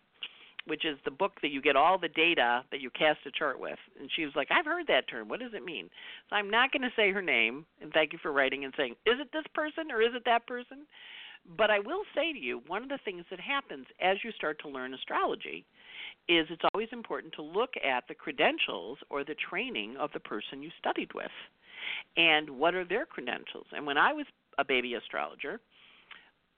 Which 0.66 0.84
is 0.84 0.96
the 1.04 1.10
book 1.10 1.32
that 1.42 1.50
you 1.50 1.60
get 1.60 1.76
all 1.76 1.98
the 1.98 2.08
data 2.08 2.64
that 2.70 2.80
you 2.80 2.90
cast 2.90 3.18
a 3.26 3.30
chart 3.30 3.60
with. 3.60 3.78
And 4.00 4.10
she 4.16 4.24
was 4.24 4.32
like, 4.34 4.48
I've 4.50 4.64
heard 4.64 4.86
that 4.86 5.08
term. 5.08 5.28
What 5.28 5.40
does 5.40 5.52
it 5.52 5.64
mean? 5.64 5.90
So 6.30 6.36
I'm 6.36 6.48
not 6.48 6.72
going 6.72 6.82
to 6.82 6.92
say 6.96 7.12
her 7.12 7.20
name. 7.20 7.66
And 7.82 7.92
thank 7.92 8.14
you 8.14 8.18
for 8.22 8.32
writing 8.32 8.64
and 8.64 8.72
saying, 8.76 8.92
is 9.04 9.20
it 9.20 9.28
this 9.32 9.44
person 9.54 9.92
or 9.92 10.00
is 10.00 10.14
it 10.14 10.22
that 10.24 10.46
person? 10.46 10.86
But 11.58 11.70
I 11.70 11.78
will 11.78 12.02
say 12.14 12.32
to 12.32 12.38
you, 12.38 12.62
one 12.66 12.82
of 12.82 12.88
the 12.88 12.98
things 13.04 13.24
that 13.30 13.40
happens 13.40 13.86
as 14.00 14.16
you 14.24 14.32
start 14.32 14.58
to 14.62 14.68
learn 14.68 14.94
astrology 14.94 15.66
is 16.28 16.46
it's 16.48 16.62
always 16.72 16.88
important 16.92 17.34
to 17.34 17.42
look 17.42 17.74
at 17.86 18.04
the 18.08 18.14
credentials 18.14 18.98
or 19.10 19.24
the 19.24 19.36
training 19.50 19.96
of 19.98 20.10
the 20.14 20.20
person 20.20 20.62
you 20.62 20.70
studied 20.78 21.12
with 21.14 21.30
and 22.16 22.48
what 22.48 22.74
are 22.74 22.84
their 22.84 23.04
credentials. 23.04 23.66
And 23.72 23.86
when 23.86 23.98
I 23.98 24.12
was 24.12 24.24
a 24.58 24.64
baby 24.64 24.94
astrologer, 24.94 25.60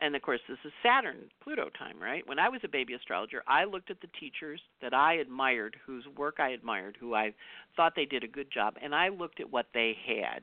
and 0.00 0.14
of 0.14 0.22
course 0.22 0.40
this 0.48 0.58
is 0.64 0.72
Saturn 0.82 1.30
Pluto 1.42 1.70
time, 1.78 2.00
right? 2.00 2.26
When 2.26 2.38
I 2.38 2.48
was 2.48 2.60
a 2.64 2.68
baby 2.68 2.94
astrologer, 2.94 3.42
I 3.46 3.64
looked 3.64 3.90
at 3.90 4.00
the 4.00 4.08
teachers 4.18 4.60
that 4.82 4.94
I 4.94 5.14
admired, 5.14 5.76
whose 5.86 6.04
work 6.16 6.36
I 6.38 6.50
admired, 6.50 6.96
who 7.00 7.14
I 7.14 7.32
thought 7.76 7.94
they 7.96 8.04
did 8.04 8.24
a 8.24 8.28
good 8.28 8.50
job, 8.52 8.74
and 8.82 8.94
I 8.94 9.08
looked 9.08 9.40
at 9.40 9.50
what 9.50 9.66
they 9.72 9.96
had. 10.06 10.42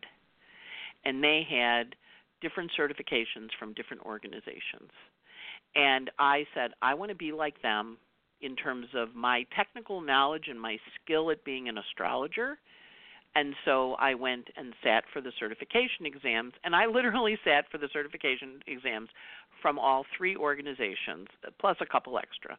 And 1.05 1.23
they 1.23 1.45
had 1.49 1.95
different 2.41 2.71
certifications 2.77 3.49
from 3.59 3.73
different 3.73 4.03
organizations. 4.03 4.91
And 5.75 6.11
I 6.19 6.45
said, 6.53 6.71
I 6.81 6.93
want 6.93 7.09
to 7.09 7.15
be 7.15 7.31
like 7.31 7.61
them 7.61 7.97
in 8.41 8.55
terms 8.55 8.87
of 8.93 9.15
my 9.15 9.45
technical 9.55 10.01
knowledge 10.01 10.45
and 10.49 10.59
my 10.59 10.77
skill 11.01 11.31
at 11.31 11.43
being 11.43 11.69
an 11.69 11.77
astrologer. 11.77 12.57
And 13.35 13.55
so 13.65 13.93
I 13.93 14.13
went 14.13 14.49
and 14.57 14.73
sat 14.83 15.05
for 15.11 15.21
the 15.21 15.31
certification 15.39 16.05
exams, 16.05 16.53
and 16.63 16.75
I 16.75 16.85
literally 16.85 17.37
sat 17.43 17.65
for 17.71 17.77
the 17.77 17.89
certification 17.91 18.59
exams 18.67 19.09
from 19.61 19.79
all 19.79 20.05
three 20.17 20.35
organizations, 20.35 21.27
plus 21.59 21.77
a 21.81 21.85
couple 21.85 22.17
extra. 22.19 22.57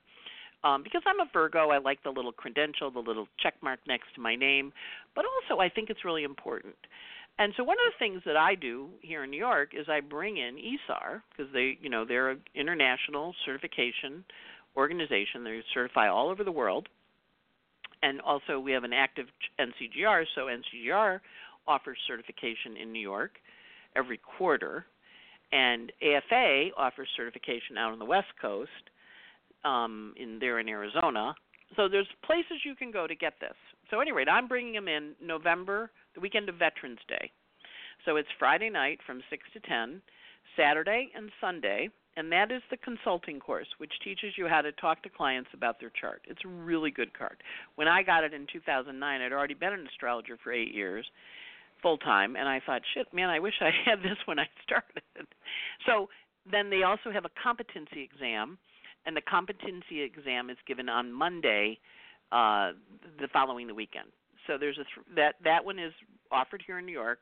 Um, 0.64 0.82
because 0.82 1.02
I'm 1.06 1.20
a 1.20 1.30
Virgo, 1.32 1.68
I 1.70 1.78
like 1.78 2.02
the 2.02 2.10
little 2.10 2.32
credential, 2.32 2.90
the 2.90 2.98
little 2.98 3.28
check 3.38 3.54
mark 3.62 3.80
next 3.86 4.14
to 4.14 4.20
my 4.20 4.34
name, 4.34 4.72
but 5.14 5.24
also 5.26 5.60
I 5.60 5.68
think 5.68 5.90
it's 5.90 6.04
really 6.04 6.24
important 6.24 6.74
and 7.38 7.52
so 7.56 7.64
one 7.64 7.76
of 7.84 7.92
the 7.92 7.98
things 7.98 8.22
that 8.26 8.36
I 8.36 8.54
do 8.54 8.90
here 9.00 9.24
in 9.24 9.30
New 9.30 9.38
York 9.38 9.72
is 9.74 9.88
I 9.88 10.00
bring 10.00 10.36
in 10.36 10.56
ISAR 10.56 11.22
because 11.30 11.52
they, 11.52 11.78
you 11.80 11.90
know, 11.90 12.04
they're 12.04 12.30
an 12.30 12.40
international 12.54 13.34
certification 13.44 14.24
organization. 14.76 15.42
They 15.42 15.60
certify 15.72 16.08
all 16.08 16.28
over 16.28 16.44
the 16.44 16.52
world. 16.52 16.88
And 18.04 18.20
also 18.20 18.60
we 18.60 18.72
have 18.72 18.84
an 18.84 18.92
active 18.92 19.26
NCGR, 19.58 20.24
so 20.34 20.42
NCGR 20.42 21.20
offers 21.66 21.96
certification 22.06 22.76
in 22.80 22.92
New 22.92 23.00
York 23.00 23.36
every 23.96 24.18
quarter, 24.18 24.84
and 25.52 25.90
AFA 26.02 26.68
offers 26.76 27.08
certification 27.16 27.78
out 27.78 27.92
on 27.92 27.98
the 27.98 28.04
West 28.04 28.28
Coast. 28.40 28.70
Um, 29.64 30.12
in 30.18 30.38
there 30.40 30.60
in 30.60 30.68
Arizona, 30.68 31.34
so 31.74 31.88
there's 31.88 32.06
places 32.22 32.60
you 32.66 32.74
can 32.74 32.90
go 32.90 33.06
to 33.06 33.14
get 33.14 33.32
this. 33.40 33.56
So 33.90 34.00
anyway, 34.00 34.26
I'm 34.30 34.46
bringing 34.46 34.74
them 34.74 34.88
in 34.88 35.12
November 35.22 35.90
the 36.14 36.20
weekend 36.20 36.50
of 36.50 36.56
Veterans 36.56 36.98
Day. 37.08 37.30
So 38.04 38.16
it's 38.16 38.28
Friday 38.38 38.68
night 38.68 38.98
from 39.06 39.22
6 39.30 39.42
to 39.54 39.60
10, 39.60 40.02
Saturday 40.54 41.10
and 41.16 41.30
Sunday, 41.40 41.88
and 42.16 42.30
that 42.30 42.52
is 42.52 42.62
the 42.70 42.76
consulting 42.76 43.40
course, 43.40 43.66
which 43.78 43.92
teaches 44.02 44.34
you 44.36 44.46
how 44.46 44.60
to 44.60 44.72
talk 44.72 45.02
to 45.02 45.08
clients 45.08 45.50
about 45.52 45.80
their 45.80 45.90
chart. 45.90 46.22
It's 46.28 46.40
a 46.44 46.48
really 46.48 46.90
good 46.90 47.16
card. 47.16 47.42
When 47.74 47.88
I 47.88 48.02
got 48.02 48.22
it 48.24 48.32
in 48.32 48.46
2009, 48.52 49.20
I'd 49.20 49.32
already 49.32 49.54
been 49.54 49.72
an 49.72 49.86
astrologer 49.86 50.38
for 50.42 50.52
eight 50.52 50.72
years, 50.72 51.04
full 51.82 51.98
time, 51.98 52.36
and 52.36 52.48
I 52.48 52.60
thought, 52.64 52.82
shit, 52.94 53.12
man, 53.12 53.30
I 53.30 53.40
wish 53.40 53.54
I 53.60 53.70
had 53.84 53.98
this 54.00 54.18
when 54.26 54.38
I 54.38 54.46
started. 54.62 55.02
So 55.86 56.08
then 56.50 56.70
they 56.70 56.82
also 56.82 57.10
have 57.12 57.24
a 57.24 57.30
competency 57.42 58.02
exam, 58.02 58.58
and 59.06 59.16
the 59.16 59.22
competency 59.22 60.02
exam 60.02 60.50
is 60.50 60.56
given 60.66 60.88
on 60.88 61.12
Monday, 61.12 61.78
uh, 62.32 62.72
the 63.20 63.28
following 63.32 63.66
the 63.66 63.74
weekend. 63.74 64.08
So 64.46 64.56
there's 64.58 64.78
a 64.78 64.84
th- 64.84 65.16
that 65.16 65.34
that 65.42 65.64
one 65.64 65.78
is 65.78 65.92
offered 66.30 66.62
here 66.66 66.78
in 66.78 66.86
New 66.86 66.92
York. 66.92 67.20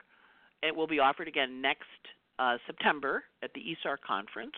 It 0.63 0.75
will 0.75 0.87
be 0.87 0.99
offered 0.99 1.29
again 1.29 1.61
next 1.61 1.87
uh, 2.39 2.57
September 2.67 3.25
at 3.43 3.53
the 3.55 3.61
ISAR 3.61 3.97
conference 4.07 4.55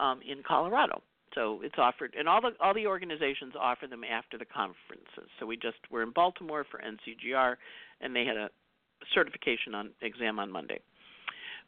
um, 0.00 0.20
in 0.28 0.42
Colorado. 0.46 1.02
So 1.34 1.60
it's 1.62 1.76
offered, 1.78 2.14
and 2.18 2.28
all 2.28 2.40
the 2.40 2.50
all 2.60 2.74
the 2.74 2.86
organizations 2.88 3.54
offer 3.58 3.86
them 3.86 4.02
after 4.02 4.36
the 4.36 4.44
conferences. 4.44 5.30
So 5.38 5.46
we 5.46 5.56
just 5.56 5.78
were 5.90 6.02
in 6.02 6.10
Baltimore 6.10 6.66
for 6.68 6.80
NCGR, 6.80 7.54
and 8.00 8.16
they 8.16 8.24
had 8.24 8.36
a 8.36 8.50
certification 9.14 9.74
on 9.74 9.90
exam 10.02 10.40
on 10.40 10.50
Monday. 10.50 10.80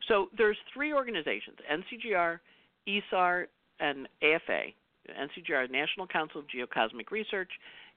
So 0.08 0.26
there's 0.36 0.56
three 0.74 0.92
organizations: 0.92 1.58
NCGR, 1.70 2.40
ISAR, 2.88 3.46
and 3.78 4.08
AFA. 4.22 4.72
NCGR, 5.10 5.70
National 5.70 6.06
Council 6.06 6.40
of 6.40 6.46
Geocosmic 6.46 7.10
Research, 7.10 7.50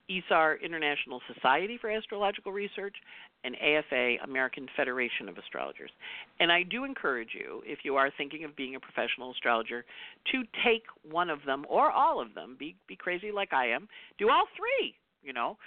ISAR, 0.10 0.62
International 0.62 1.20
Society 1.34 1.78
for 1.80 1.90
Astrological 1.90 2.52
Research, 2.52 2.96
and 3.44 3.56
AFA, 3.56 4.16
American 4.24 4.68
Federation 4.76 5.30
of 5.30 5.38
Astrologers. 5.38 5.92
And 6.40 6.52
I 6.52 6.64
do 6.64 6.84
encourage 6.84 7.30
you, 7.34 7.62
if 7.66 7.80
you 7.84 7.96
are 7.96 8.10
thinking 8.18 8.44
of 8.44 8.56
being 8.56 8.76
a 8.76 8.80
professional 8.80 9.32
astrologer, 9.32 9.86
to 10.32 10.44
take 10.66 10.84
one 11.10 11.30
of 11.30 11.40
them 11.46 11.66
or 11.70 11.92
all 11.92 12.22
of 12.22 12.34
them. 12.34 12.56
Be 12.58 12.76
be 12.88 12.96
crazy 12.96 13.32
like 13.32 13.54
I 13.54 13.68
am. 13.68 13.88
Do 14.18 14.30
all 14.30 14.46
three, 14.58 14.96
you 15.24 15.34
know. 15.34 15.58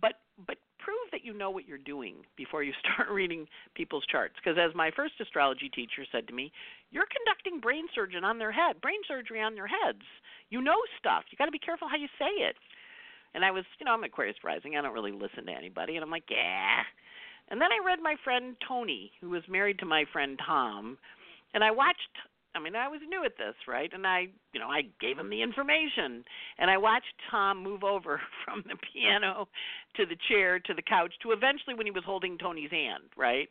But 0.00 0.14
but 0.46 0.56
prove 0.78 1.10
that 1.10 1.24
you 1.24 1.32
know 1.32 1.50
what 1.50 1.66
you're 1.66 1.78
doing 1.78 2.16
before 2.36 2.62
you 2.62 2.72
start 2.84 3.10
reading 3.10 3.46
people's 3.74 4.06
charts. 4.06 4.34
Because 4.36 4.58
as 4.58 4.74
my 4.74 4.90
first 4.94 5.14
astrology 5.20 5.68
teacher 5.68 6.04
said 6.12 6.26
to 6.28 6.34
me, 6.34 6.52
you're 6.90 7.08
conducting 7.10 7.60
brain 7.60 7.86
surgery 7.94 8.20
on 8.22 8.38
their 8.38 8.52
head, 8.52 8.80
brain 8.80 9.00
surgery 9.08 9.42
on 9.42 9.54
their 9.54 9.66
heads. 9.66 10.04
You 10.50 10.62
know 10.62 10.78
stuff. 10.98 11.24
You 11.30 11.36
got 11.36 11.46
to 11.46 11.50
be 11.50 11.58
careful 11.58 11.88
how 11.88 11.96
you 11.96 12.08
say 12.18 12.30
it. 12.44 12.56
And 13.36 13.44
I 13.44 13.52
was, 13.52 13.64
you 13.78 13.84
know, 13.84 13.92
I'm 13.92 14.02
Aquarius 14.02 14.36
rising. 14.42 14.76
I 14.76 14.82
don't 14.82 14.94
really 14.94 15.12
listen 15.12 15.44
to 15.46 15.52
anybody, 15.52 15.94
and 15.94 16.02
I'm 16.02 16.10
like, 16.10 16.24
yeah. 16.30 16.80
And 17.48 17.60
then 17.60 17.68
I 17.70 17.84
read 17.86 18.00
my 18.02 18.16
friend 18.24 18.56
Tony, 18.66 19.12
who 19.20 19.30
was 19.30 19.42
married 19.48 19.78
to 19.80 19.86
my 19.86 20.04
friend 20.10 20.40
Tom, 20.44 20.98
and 21.54 21.62
I 21.62 21.70
watched 21.70 22.16
I 22.56 22.58
mean, 22.58 22.74
I 22.74 22.88
was 22.88 23.00
new 23.06 23.22
at 23.22 23.36
this, 23.36 23.54
right? 23.68 23.90
And 23.92 24.06
I, 24.06 24.28
you 24.54 24.60
know, 24.60 24.68
I 24.68 24.88
gave 24.98 25.18
him 25.18 25.28
the 25.28 25.42
information, 25.42 26.24
and 26.58 26.70
I 26.70 26.78
watched 26.78 27.12
Tom 27.30 27.62
move 27.62 27.84
over 27.84 28.18
from 28.44 28.64
the 28.66 28.76
piano 28.92 29.46
to 29.96 30.06
the 30.06 30.16
chair 30.28 30.58
to 30.60 30.72
the 30.72 30.80
couch 30.80 31.12
to 31.22 31.32
eventually 31.32 31.74
when 31.74 31.86
he 31.86 31.92
was 31.92 32.04
holding 32.06 32.38
Tony's 32.38 32.70
hand, 32.70 33.04
right? 33.16 33.48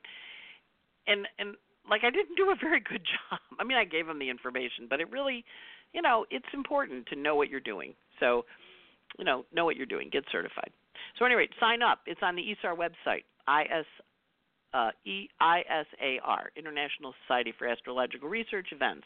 And 1.05 1.27
and 1.37 1.55
like 1.87 2.01
I 2.03 2.09
didn't 2.09 2.35
do 2.35 2.49
a 2.49 2.55
very 2.59 2.79
good 2.79 3.05
job. 3.29 3.39
I 3.59 3.63
mean, 3.63 3.77
I 3.77 3.85
gave 3.85 4.09
him 4.09 4.17
the 4.17 4.29
information, 4.29 4.87
but 4.89 4.99
it 4.99 5.11
really, 5.11 5.45
you 5.93 6.01
know, 6.01 6.25
it's 6.31 6.49
important 6.53 7.05
to 7.07 7.15
know 7.15 7.35
what 7.35 7.49
you're 7.49 7.59
doing. 7.59 7.93
So, 8.19 8.45
you 9.17 9.25
know, 9.25 9.45
know 9.53 9.65
what 9.65 9.75
you're 9.75 9.85
doing. 9.85 10.09
Get 10.11 10.23
certified. 10.31 10.71
So 11.17 11.25
anyway, 11.25 11.47
sign 11.59 11.81
up. 11.81 11.99
It's 12.05 12.21
on 12.21 12.35
the 12.35 12.43
ISAR 12.43 12.75
website, 12.75 13.23
is 13.47 13.85
uh, 14.73 14.91
ISAR, 15.07 16.51
International 16.57 17.13
Society 17.23 17.53
for 17.57 17.67
Astrological 17.67 18.27
Research 18.27 18.67
events, 18.71 19.05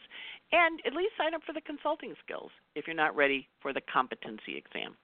and 0.52 0.80
at 0.84 0.94
least 0.94 1.12
sign 1.16 1.34
up 1.34 1.42
for 1.46 1.52
the 1.52 1.60
consulting 1.60 2.14
skills 2.24 2.50
if 2.74 2.86
you're 2.86 2.96
not 2.96 3.14
ready 3.14 3.48
for 3.62 3.72
the 3.72 3.80
competency 3.92 4.56
exam. 4.56 4.96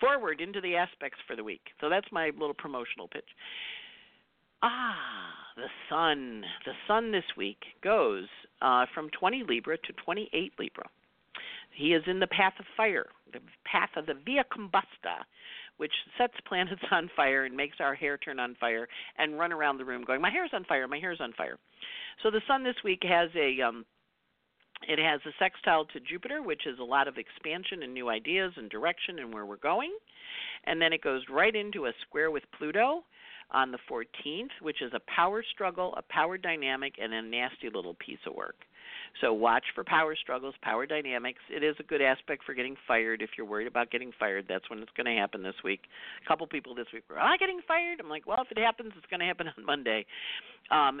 Forward 0.00 0.40
into 0.40 0.60
the 0.60 0.74
aspects 0.74 1.18
for 1.26 1.36
the 1.36 1.44
week. 1.44 1.62
So 1.80 1.88
that's 1.88 2.10
my 2.10 2.30
little 2.30 2.54
promotional 2.54 3.06
pitch. 3.06 3.28
Ah, 4.62 5.32
the 5.56 5.68
sun. 5.88 6.42
The 6.64 6.72
sun 6.88 7.12
this 7.12 7.24
week 7.36 7.58
goes 7.82 8.26
uh, 8.60 8.86
from 8.94 9.10
20 9.18 9.44
Libra 9.48 9.76
to 9.76 9.92
28 10.04 10.52
Libra. 10.58 10.88
He 11.74 11.94
is 11.94 12.02
in 12.06 12.20
the 12.20 12.26
path 12.26 12.54
of 12.58 12.66
fire, 12.76 13.06
the 13.32 13.40
path 13.64 13.90
of 13.96 14.06
the 14.06 14.14
via 14.24 14.44
combusta, 14.52 15.24
which 15.76 15.92
sets 16.18 16.34
planets 16.46 16.82
on 16.90 17.10
fire 17.16 17.44
and 17.44 17.56
makes 17.56 17.76
our 17.80 17.94
hair 17.94 18.18
turn 18.18 18.38
on 18.38 18.54
fire 18.60 18.88
and 19.18 19.38
run 19.38 19.52
around 19.52 19.78
the 19.78 19.84
room 19.84 20.04
going, 20.04 20.20
"My 20.20 20.30
hair's 20.30 20.50
on 20.52 20.64
fire, 20.64 20.86
my 20.88 20.98
hair's 20.98 21.20
on 21.20 21.32
fire." 21.32 21.58
So 22.22 22.30
the 22.30 22.42
sun 22.46 22.62
this 22.62 22.76
week 22.84 23.02
has 23.04 23.30
a 23.34 23.60
um 23.60 23.84
it 24.88 24.98
has 24.98 25.20
a 25.26 25.32
sextile 25.38 25.84
to 25.86 26.00
Jupiter, 26.00 26.42
which 26.42 26.66
is 26.66 26.78
a 26.78 26.84
lot 26.84 27.08
of 27.08 27.16
expansion 27.16 27.82
and 27.82 27.94
new 27.94 28.08
ideas 28.08 28.52
and 28.56 28.68
direction 28.68 29.20
and 29.20 29.32
where 29.32 29.46
we're 29.46 29.56
going. 29.56 29.92
And 30.64 30.80
then 30.80 30.92
it 30.92 31.02
goes 31.02 31.22
right 31.30 31.54
into 31.54 31.86
a 31.86 31.92
square 32.02 32.30
with 32.30 32.42
Pluto 32.58 33.04
on 33.52 33.70
the 33.70 33.78
14th, 33.90 34.50
which 34.60 34.82
is 34.82 34.92
a 34.94 35.00
power 35.14 35.44
struggle, 35.52 35.94
a 35.96 36.02
power 36.02 36.38
dynamic, 36.38 36.94
and 37.00 37.12
a 37.12 37.22
nasty 37.22 37.68
little 37.72 37.94
piece 37.94 38.18
of 38.26 38.34
work. 38.34 38.56
So 39.20 39.32
watch 39.32 39.64
for 39.74 39.84
power 39.84 40.16
struggles, 40.16 40.54
power 40.62 40.86
dynamics. 40.86 41.40
It 41.50 41.62
is 41.62 41.76
a 41.78 41.82
good 41.82 42.02
aspect 42.02 42.44
for 42.44 42.54
getting 42.54 42.76
fired. 42.88 43.22
If 43.22 43.30
you're 43.36 43.46
worried 43.46 43.66
about 43.66 43.90
getting 43.90 44.12
fired, 44.18 44.46
that's 44.48 44.68
when 44.70 44.80
it's 44.80 44.92
going 44.96 45.06
to 45.06 45.20
happen 45.20 45.42
this 45.42 45.54
week. 45.62 45.82
A 46.24 46.28
couple 46.28 46.46
people 46.46 46.74
this 46.74 46.86
week 46.92 47.04
were, 47.08 47.18
"Am 47.18 47.26
I 47.26 47.36
getting 47.36 47.60
fired?" 47.66 48.00
I'm 48.00 48.08
like, 48.08 48.26
"Well, 48.26 48.42
if 48.42 48.50
it 48.50 48.58
happens, 48.58 48.92
it's 48.96 49.06
going 49.06 49.20
to 49.20 49.26
happen 49.26 49.48
on 49.56 49.64
Monday." 49.64 50.06
Um, 50.70 51.00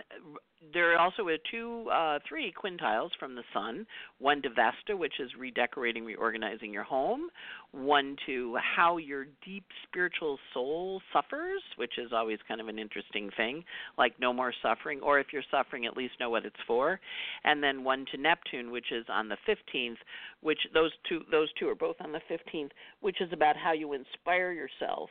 there 0.72 0.94
are 0.94 0.98
also 0.98 1.28
a 1.28 1.38
two, 1.50 1.88
uh, 1.90 2.20
three 2.28 2.52
quintiles 2.52 3.10
from 3.18 3.34
the 3.34 3.42
sun. 3.52 3.84
One 4.18 4.42
to 4.42 4.48
Vesta, 4.48 4.96
which 4.96 5.14
is 5.18 5.30
redecorating, 5.36 6.04
reorganizing 6.04 6.72
your 6.72 6.84
home. 6.84 7.28
One 7.72 8.16
to 8.26 8.56
how 8.76 8.98
your 8.98 9.26
deep 9.44 9.64
spiritual 9.88 10.38
soul 10.54 11.00
suffers, 11.12 11.62
which 11.76 11.98
is 11.98 12.12
always 12.12 12.38
kind 12.46 12.60
of 12.60 12.68
an 12.68 12.78
interesting 12.78 13.30
thing, 13.36 13.64
like 13.98 14.12
no 14.20 14.32
more 14.32 14.52
suffering, 14.62 15.00
or 15.00 15.18
if 15.18 15.28
you're 15.32 15.42
suffering, 15.50 15.86
at 15.86 15.96
least 15.96 16.14
know 16.20 16.30
what 16.30 16.44
it's 16.44 16.54
for. 16.66 17.00
And 17.44 17.62
then 17.62 17.82
one 17.82 18.01
to 18.12 18.16
Neptune, 18.16 18.70
which 18.70 18.92
is 18.92 19.04
on 19.08 19.28
the 19.28 19.36
15th, 19.48 19.96
which 20.40 20.58
those 20.74 20.90
two 21.08 21.20
those 21.30 21.48
two 21.58 21.68
are 21.68 21.74
both 21.74 21.96
on 22.00 22.12
the 22.12 22.20
15th, 22.30 22.70
which 23.00 23.20
is 23.20 23.32
about 23.32 23.56
how 23.56 23.72
you 23.72 23.92
inspire 23.92 24.52
yourself. 24.52 25.10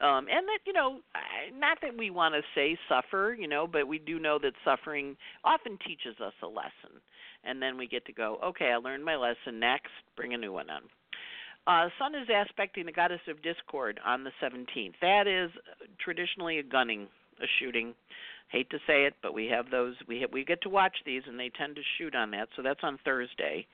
Um 0.00 0.26
and 0.30 0.46
that 0.46 0.58
you 0.66 0.72
know 0.72 1.00
not 1.54 1.78
that 1.82 1.96
we 1.96 2.10
want 2.10 2.34
to 2.34 2.42
say 2.54 2.78
suffer 2.88 3.36
you 3.38 3.48
know 3.48 3.66
but 3.66 3.88
we 3.88 3.98
do 3.98 4.18
know 4.18 4.38
that 4.40 4.52
suffering 4.64 5.16
often 5.44 5.78
teaches 5.86 6.20
us 6.20 6.34
a 6.42 6.46
lesson. 6.46 7.00
And 7.44 7.62
then 7.62 7.78
we 7.78 7.86
get 7.86 8.04
to 8.06 8.12
go 8.12 8.38
okay 8.44 8.70
i 8.72 8.76
learned 8.76 9.04
my 9.04 9.16
lesson 9.16 9.60
next 9.60 9.92
bring 10.16 10.34
a 10.34 10.38
new 10.38 10.52
one 10.52 10.68
on. 10.70 10.82
Uh 11.66 11.88
sun 11.98 12.14
is 12.14 12.28
aspecting 12.28 12.86
the 12.86 12.92
goddess 12.92 13.20
of 13.28 13.42
discord 13.42 13.98
on 14.04 14.24
the 14.24 14.32
17th 14.42 14.94
that 15.00 15.26
is 15.26 15.50
traditionally 15.98 16.58
a 16.58 16.62
gunning 16.62 17.08
a 17.42 17.46
shooting 17.58 17.94
hate 18.48 18.70
to 18.70 18.78
say 18.86 19.04
it 19.04 19.14
but 19.22 19.34
we 19.34 19.46
have 19.46 19.70
those 19.70 19.94
we 20.06 20.20
have, 20.20 20.32
we 20.32 20.44
get 20.44 20.60
to 20.62 20.68
watch 20.68 20.96
these 21.04 21.22
and 21.26 21.38
they 21.38 21.50
tend 21.50 21.74
to 21.74 21.82
shoot 21.98 22.14
on 22.14 22.30
that 22.30 22.48
so 22.56 22.62
that's 22.62 22.80
on 22.82 22.98
thursday 23.04 23.66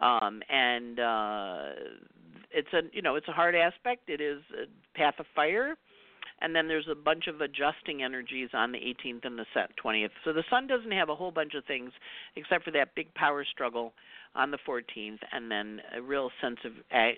um 0.00 0.42
and 0.48 0.98
uh 0.98 1.66
it's 2.50 2.72
a 2.72 2.80
you 2.92 3.02
know 3.02 3.14
it's 3.16 3.28
a 3.28 3.32
hard 3.32 3.54
aspect. 3.54 4.08
It 4.08 4.20
is 4.20 4.40
a 4.54 4.66
path 4.96 5.14
of 5.18 5.26
fire, 5.34 5.76
and 6.40 6.54
then 6.54 6.68
there's 6.68 6.88
a 6.90 6.94
bunch 6.94 7.26
of 7.26 7.40
adjusting 7.40 8.02
energies 8.02 8.50
on 8.52 8.72
the 8.72 8.78
18th 8.78 9.24
and 9.24 9.38
the 9.38 9.44
20th. 9.84 10.10
So 10.24 10.32
the 10.32 10.44
sun 10.50 10.66
doesn't 10.66 10.92
have 10.92 11.08
a 11.08 11.14
whole 11.14 11.30
bunch 11.30 11.54
of 11.54 11.64
things 11.64 11.92
except 12.36 12.64
for 12.64 12.70
that 12.72 12.94
big 12.94 13.12
power 13.14 13.44
struggle 13.44 13.92
on 14.34 14.50
the 14.50 14.58
14th, 14.68 15.18
and 15.32 15.50
then 15.50 15.80
a 15.96 16.02
real 16.02 16.30
sense 16.40 16.58
of 16.64 16.72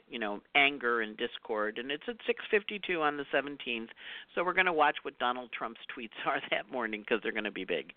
you 0.09 0.19
know 0.19 0.41
anger 0.55 1.01
and 1.01 1.17
discord. 1.17 1.79
And 1.79 1.91
it's 1.91 2.05
at 2.09 2.17
6:52 2.27 3.01
on 3.01 3.17
the 3.17 3.25
17th. 3.33 3.89
So 4.35 4.45
we're 4.45 4.55
going 4.55 4.67
to 4.67 4.73
watch 4.73 4.97
what 5.03 5.19
Donald 5.19 5.51
Trump's 5.53 5.81
tweets 5.97 6.27
are 6.27 6.41
that 6.51 6.71
morning 6.71 7.01
because 7.01 7.21
they're 7.23 7.33
going 7.33 7.45
to 7.45 7.51
be 7.51 7.65
big. 7.65 7.93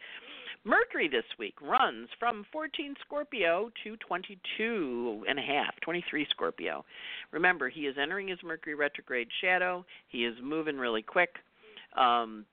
Mercury 0.65 1.09
this 1.09 1.25
week 1.37 1.55
runs 1.61 2.07
from 2.19 2.45
14 2.51 2.95
Scorpio 3.05 3.69
to 3.83 3.97
22 3.97 5.25
and 5.27 5.37
a 5.37 5.41
half, 5.41 5.73
23 5.81 6.25
Scorpio. 6.29 6.85
Remember, 7.31 7.67
he 7.67 7.81
is 7.81 7.97
entering 8.01 8.29
his 8.29 8.39
Mercury 8.43 8.73
retrograde 8.73 9.27
shadow. 9.41 9.85
He 10.07 10.25
is 10.25 10.35
moving 10.41 10.77
really 10.77 11.01
quick. 11.01 11.35
Um, 11.97 12.45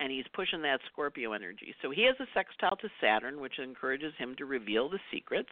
and 0.00 0.10
he's 0.10 0.24
pushing 0.34 0.62
that 0.62 0.80
Scorpio 0.90 1.32
energy. 1.32 1.74
So 1.82 1.90
he 1.90 2.04
has 2.04 2.16
a 2.20 2.26
sextile 2.34 2.76
to 2.76 2.88
Saturn, 3.00 3.40
which 3.40 3.58
encourages 3.58 4.12
him 4.18 4.34
to 4.38 4.46
reveal 4.46 4.88
the 4.88 4.98
secrets, 5.12 5.50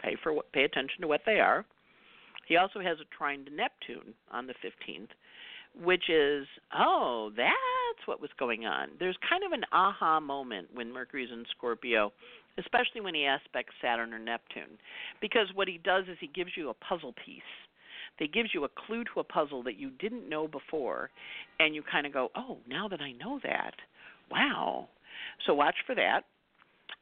pay 0.00 0.16
for 0.22 0.34
pay 0.52 0.64
attention 0.64 1.00
to 1.02 1.06
what 1.06 1.22
they 1.24 1.40
are. 1.40 1.64
He 2.48 2.56
also 2.56 2.80
has 2.80 2.98
a 3.00 3.16
trine 3.16 3.44
to 3.44 3.50
Neptune 3.50 4.14
on 4.30 4.46
the 4.46 4.54
15th, 4.54 5.08
which 5.82 6.08
is 6.08 6.46
oh 6.74 7.30
that's 7.36 8.06
what 8.06 8.20
was 8.20 8.30
going 8.38 8.64
on 8.64 8.88
there's 8.98 9.16
kind 9.28 9.42
of 9.44 9.52
an 9.52 9.64
aha 9.72 10.20
moment 10.20 10.68
when 10.72 10.92
mercury's 10.92 11.30
in 11.30 11.44
scorpio 11.56 12.12
especially 12.58 13.00
when 13.00 13.14
he 13.14 13.26
aspects 13.26 13.74
saturn 13.82 14.14
or 14.14 14.18
neptune 14.18 14.78
because 15.20 15.48
what 15.54 15.68
he 15.68 15.78
does 15.84 16.04
is 16.10 16.16
he 16.20 16.28
gives 16.28 16.50
you 16.56 16.70
a 16.70 16.74
puzzle 16.74 17.14
piece 17.24 17.42
they 18.18 18.26
gives 18.26 18.50
you 18.54 18.64
a 18.64 18.68
clue 18.86 19.04
to 19.04 19.20
a 19.20 19.24
puzzle 19.24 19.62
that 19.62 19.78
you 19.78 19.90
didn't 19.90 20.28
know 20.28 20.48
before 20.48 21.10
and 21.60 21.74
you 21.74 21.82
kind 21.90 22.06
of 22.06 22.12
go 22.12 22.30
oh 22.36 22.58
now 22.68 22.88
that 22.88 23.00
i 23.00 23.12
know 23.12 23.38
that 23.42 23.74
wow 24.30 24.88
so 25.46 25.54
watch 25.54 25.76
for 25.86 25.94
that 25.94 26.22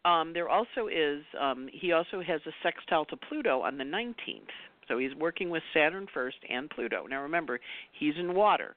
um, 0.06 0.32
there 0.32 0.48
also 0.48 0.88
is 0.88 1.22
um, 1.40 1.68
he 1.72 1.92
also 1.92 2.22
has 2.26 2.40
a 2.46 2.52
sextile 2.62 3.04
to 3.06 3.16
pluto 3.16 3.60
on 3.60 3.78
the 3.78 3.84
19th 3.84 4.50
so 4.88 4.98
he's 4.98 5.14
working 5.14 5.50
with 5.50 5.62
Saturn 5.72 6.06
first 6.12 6.36
and 6.48 6.68
Pluto. 6.70 7.06
Now 7.08 7.22
remember, 7.22 7.60
he's 7.98 8.14
in 8.18 8.34
water. 8.34 8.76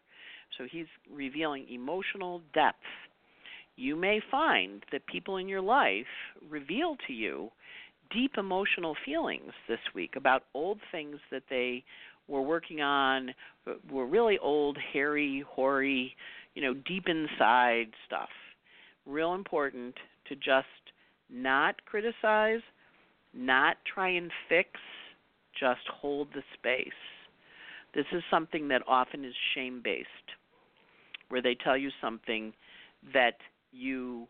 So 0.57 0.65
he's 0.69 0.85
revealing 1.11 1.67
emotional 1.69 2.41
depth. 2.53 2.77
You 3.75 3.95
may 3.95 4.21
find 4.31 4.83
that 4.91 5.05
people 5.05 5.37
in 5.37 5.47
your 5.47 5.61
life 5.61 6.05
reveal 6.49 6.95
to 7.07 7.13
you 7.13 7.49
deep 8.11 8.31
emotional 8.37 8.95
feelings 9.05 9.51
this 9.67 9.79
week 9.93 10.15
about 10.15 10.43
old 10.53 10.79
things 10.91 11.17
that 11.29 11.43
they 11.49 11.83
were 12.27 12.41
working 12.41 12.81
on, 12.81 13.33
were 13.91 14.05
really 14.05 14.37
old, 14.39 14.77
hairy, 14.93 15.43
hoary, 15.47 16.15
you 16.55 16.61
know, 16.61 16.73
deep 16.73 17.05
inside 17.07 17.87
stuff. 18.05 18.29
Real 19.05 19.33
important 19.33 19.95
to 20.27 20.35
just 20.35 20.67
not 21.29 21.75
criticize, 21.85 22.61
not 23.33 23.77
try 23.91 24.09
and 24.09 24.31
fix, 24.49 24.69
just 25.59 25.81
hold 26.01 26.27
the 26.33 26.43
space. 26.53 26.87
This 27.95 28.05
is 28.11 28.21
something 28.29 28.67
that 28.67 28.81
often 28.87 29.23
is 29.23 29.33
shame 29.55 29.81
based, 29.83 30.07
where 31.29 31.41
they 31.41 31.55
tell 31.55 31.77
you 31.77 31.89
something 32.01 32.53
that 33.13 33.37
you 33.71 34.27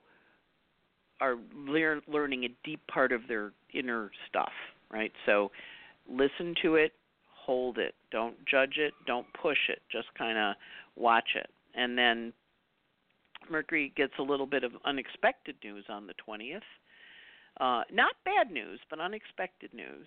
are 1.19 1.35
lear- 1.55 2.01
learning 2.07 2.43
a 2.43 2.49
deep 2.63 2.81
part 2.87 3.11
of 3.11 3.21
their 3.27 3.51
inner 3.73 4.11
stuff, 4.29 4.51
right? 4.91 5.11
So 5.25 5.51
listen 6.07 6.53
to 6.61 6.75
it, 6.75 6.93
hold 7.47 7.77
it, 7.79 7.95
don't 8.11 8.35
judge 8.45 8.75
it, 8.77 8.93
don't 9.07 9.25
push 9.41 9.69
it, 9.69 9.81
just 9.89 10.07
kind 10.17 10.37
of 10.37 10.55
watch 10.95 11.29
it. 11.35 11.49
And 11.73 11.97
then 11.97 12.33
Mercury 13.49 13.93
gets 13.95 14.13
a 14.19 14.21
little 14.21 14.45
bit 14.45 14.63
of 14.65 14.73
unexpected 14.85 15.55
news 15.63 15.85
on 15.89 16.05
the 16.07 16.13
20th. 16.27 16.61
Uh, 17.59 17.83
not 17.91 18.13
bad 18.25 18.51
news, 18.51 18.79
but 18.89 18.99
unexpected 18.99 19.73
news. 19.73 20.05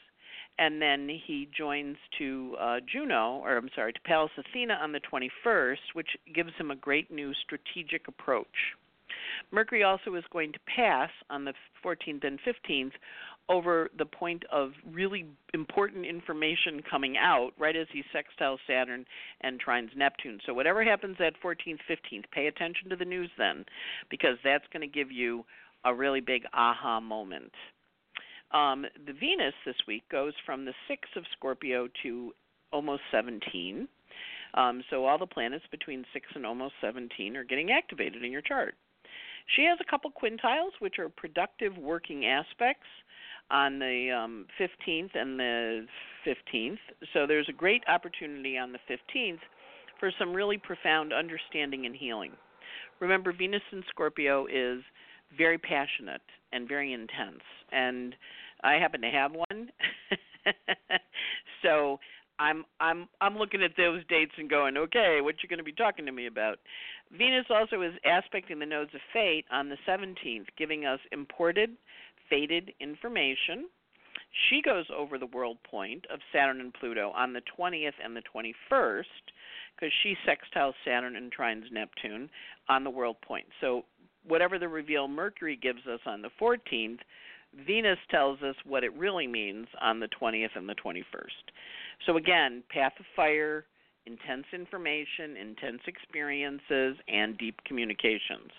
and 0.59 0.81
then 0.81 1.09
he 1.09 1.49
joins 1.57 1.97
to 2.19 2.55
uh, 2.61 2.77
Juno, 2.91 3.41
or 3.43 3.57
I'm 3.57 3.71
sorry, 3.75 3.93
to 3.93 4.01
Pallas 4.05 4.31
Athena 4.37 4.75
on 4.75 4.93
the 4.93 5.01
21st, 5.01 5.95
which 5.95 6.09
gives 6.35 6.53
him 6.59 6.71
a 6.71 6.77
great 6.77 7.11
new 7.11 7.33
strategic 7.45 8.09
approach. 8.09 8.77
Mercury 9.51 9.83
also 9.83 10.15
is 10.15 10.25
going 10.33 10.53
to 10.53 10.59
pass 10.77 11.11
on 11.31 11.45
the 11.45 11.55
14th 11.85 12.25
and 12.25 12.39
15th 12.41 12.93
over 13.51 13.91
the 13.99 14.07
point 14.07 14.45
of 14.53 14.71
really 14.91 15.27
important 15.53 16.07
information 16.07 16.81
coming 16.89 17.17
out 17.19 17.51
right 17.59 17.75
as 17.75 17.89
he 17.93 18.03
sextiles 18.15 18.59
Saturn 18.67 19.05
and 19.41 19.61
trines 19.61 19.95
Neptune. 19.97 20.39
So 20.47 20.55
whatever 20.55 20.85
happens 20.85 21.17
at 21.19 21.35
14th, 21.43 21.81
15th, 21.91 22.25
pay 22.33 22.47
attention 22.47 22.89
to 22.89 22.97
the 22.97 23.05
news 23.05 23.29
then 23.37 23.65
because 24.09 24.37
that's 24.45 24.65
going 24.73 24.89
to 24.89 24.99
give 24.99 25.11
you 25.11 25.45
a 25.85 25.93
really 25.93 26.21
big 26.21 26.45
aha 26.55 27.01
moment. 27.01 27.53
Um, 28.53 28.87
the 29.07 29.13
Venus 29.13 29.55
this 29.67 29.77
week 29.87 30.05
goes 30.11 30.33
from 30.47 30.65
the 30.65 30.75
6 30.89 31.09
of 31.17 31.25
Scorpio 31.37 31.89
to 32.05 32.33
almost 32.73 33.03
17. 33.11 33.89
Um, 34.55 34.83
so 34.91 35.05
all 35.07 35.19
the 35.19 35.27
planets 35.27 35.65
between 35.71 36.05
6 36.13 36.27
and 36.35 36.47
almost 36.47 36.75
17 36.81 37.37
are 37.37 37.45
getting 37.45 37.71
activated 37.73 38.25
in 38.25 38.31
your 38.31 38.43
chart. 38.43 38.75
She 39.57 39.65
has 39.65 39.79
a 39.81 39.91
couple 39.91 40.11
quintiles, 40.11 40.71
which 40.79 40.99
are 40.99 41.09
productive 41.09 41.77
working 41.79 42.27
aspects 42.27 42.87
on 43.51 43.79
the 43.79 44.11
um, 44.11 44.47
15th 44.59 45.11
and 45.15 45.39
the 45.39 45.87
15th. 46.27 46.79
So 47.13 47.27
there's 47.27 47.49
a 47.49 47.53
great 47.53 47.83
opportunity 47.89 48.57
on 48.57 48.73
the 48.73 48.79
15th 48.89 49.41
for 49.99 50.11
some 50.19 50.33
really 50.33 50.59
profound 50.59 51.13
understanding 51.13 51.87
and 51.87 51.95
healing. 51.95 52.33
Remember, 53.01 53.33
Venus 53.33 53.63
in 53.73 53.83
Scorpio 53.89 54.47
is 54.47 54.83
very 55.37 55.59
passionate 55.59 56.23
and 56.53 56.69
very 56.69 56.93
intense, 56.93 57.43
and 57.73 58.15
I 58.63 58.75
happen 58.75 59.01
to 59.03 59.11
have 59.11 59.33
one. 59.33 59.71
so 61.63 61.99
I'm 62.39 62.65
I'm 62.81 63.07
I'm 63.21 63.37
looking 63.37 63.63
at 63.63 63.73
those 63.77 64.03
dates 64.09 64.33
and 64.39 64.49
going, 64.49 64.77
okay, 64.77 65.19
what 65.21 65.37
you're 65.43 65.49
going 65.49 65.59
to 65.59 65.65
be 65.65 65.73
talking 65.73 66.07
to 66.07 66.13
me 66.13 66.27
about? 66.27 66.59
Venus 67.17 67.47
also 67.51 67.83
is 67.83 67.93
aspecting 68.05 68.59
the 68.59 68.67
nodes 68.67 68.95
of 68.95 69.01
fate 69.13 69.45
on 69.53 69.69
the 69.69 69.77
17th, 69.87 70.47
giving 70.57 70.87
us 70.87 71.01
imported, 71.13 71.71
fated 72.31 72.73
information. 72.81 73.69
She 74.49 74.63
goes 74.63 74.87
over 74.97 75.19
the 75.19 75.27
world 75.27 75.59
point 75.69 76.07
of 76.13 76.21
Saturn 76.33 76.61
and 76.61 76.73
Pluto 76.73 77.11
on 77.11 77.33
the 77.33 77.43
20th 77.59 77.93
and 78.03 78.17
the 78.17 78.23
21st 78.35 79.05
because 79.75 79.93
she 80.03 80.15
sextiles 80.27 80.75
Saturn 80.85 81.17
and 81.17 81.33
trines 81.33 81.71
Neptune 81.73 82.31
on 82.69 82.85
the 82.85 82.91
world 82.91 83.17
point. 83.27 83.47
So 83.61 83.85
whatever 84.27 84.59
the 84.59 84.69
reveal 84.69 85.09
Mercury 85.09 85.57
gives 85.61 85.87
us 85.87 86.01
on 86.07 86.23
the 86.23 86.31
14th, 86.41 86.99
Venus 87.67 87.99
tells 88.11 88.41
us 88.43 88.55
what 88.65 88.85
it 88.85 88.95
really 88.97 89.27
means 89.27 89.67
on 89.81 89.99
the 89.99 90.09
20th 90.21 90.55
and 90.55 90.69
the 90.69 90.75
21st. 90.75 91.03
So 92.07 92.17
again, 92.17 92.63
path 92.71 92.93
of 93.01 93.07
fire, 93.17 93.65
intense 94.07 94.47
information, 94.53 95.37
intense 95.37 95.81
experiences, 95.87 96.97
and 97.09 97.37
deep 97.39 97.57
communications. 97.67 98.51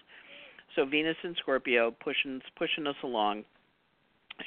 So 0.75 0.86
Venus 0.86 1.17
in 1.23 1.36
Scorpio 1.36 1.91
pushing 1.91 2.41
pushing 2.57 2.88
us 2.88 2.95
along. 3.03 3.43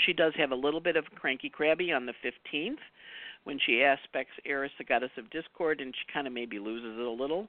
She 0.07 0.13
does 0.13 0.33
have 0.37 0.51
a 0.51 0.57
little 0.57 0.81
bit 0.81 0.97
of 0.97 1.05
cranky 1.15 1.49
crabby 1.49 1.93
on 1.93 2.07
the 2.07 2.15
15th 2.25 2.79
when 3.45 3.59
she 3.65 3.83
aspects 3.83 4.33
Eris, 4.45 4.73
the 4.79 4.85
goddess 4.85 5.11
of 5.19 5.31
discord, 5.31 5.81
and 5.81 5.95
she 5.95 6.13
kind 6.13 6.27
of 6.27 6.33
maybe 6.33 6.59
loses 6.59 6.99
it 6.99 7.07
a 7.07 7.11
little. 7.11 7.49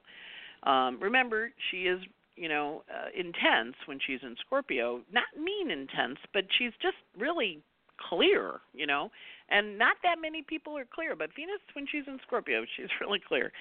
Um, 0.62 0.98
remember, 1.00 1.50
she 1.70 1.82
is 1.82 2.00
you 2.36 2.48
know 2.48 2.82
uh, 2.90 3.08
intense 3.18 3.74
when 3.86 3.98
she's 4.06 4.20
in 4.22 4.36
Scorpio, 4.44 5.00
not 5.12 5.24
mean 5.42 5.70
intense, 5.70 6.18
but 6.32 6.44
she's 6.58 6.72
just 6.82 6.96
really 7.18 7.62
clear, 8.08 8.60
you 8.74 8.86
know. 8.86 9.10
And 9.48 9.78
not 9.78 9.96
that 10.02 10.16
many 10.20 10.42
people 10.42 10.76
are 10.76 10.86
clear, 10.92 11.16
but 11.16 11.30
Venus, 11.34 11.60
when 11.74 11.86
she's 11.90 12.04
in 12.06 12.18
Scorpio, 12.26 12.64
she's 12.76 12.88
really 13.00 13.20
clear. 13.26 13.52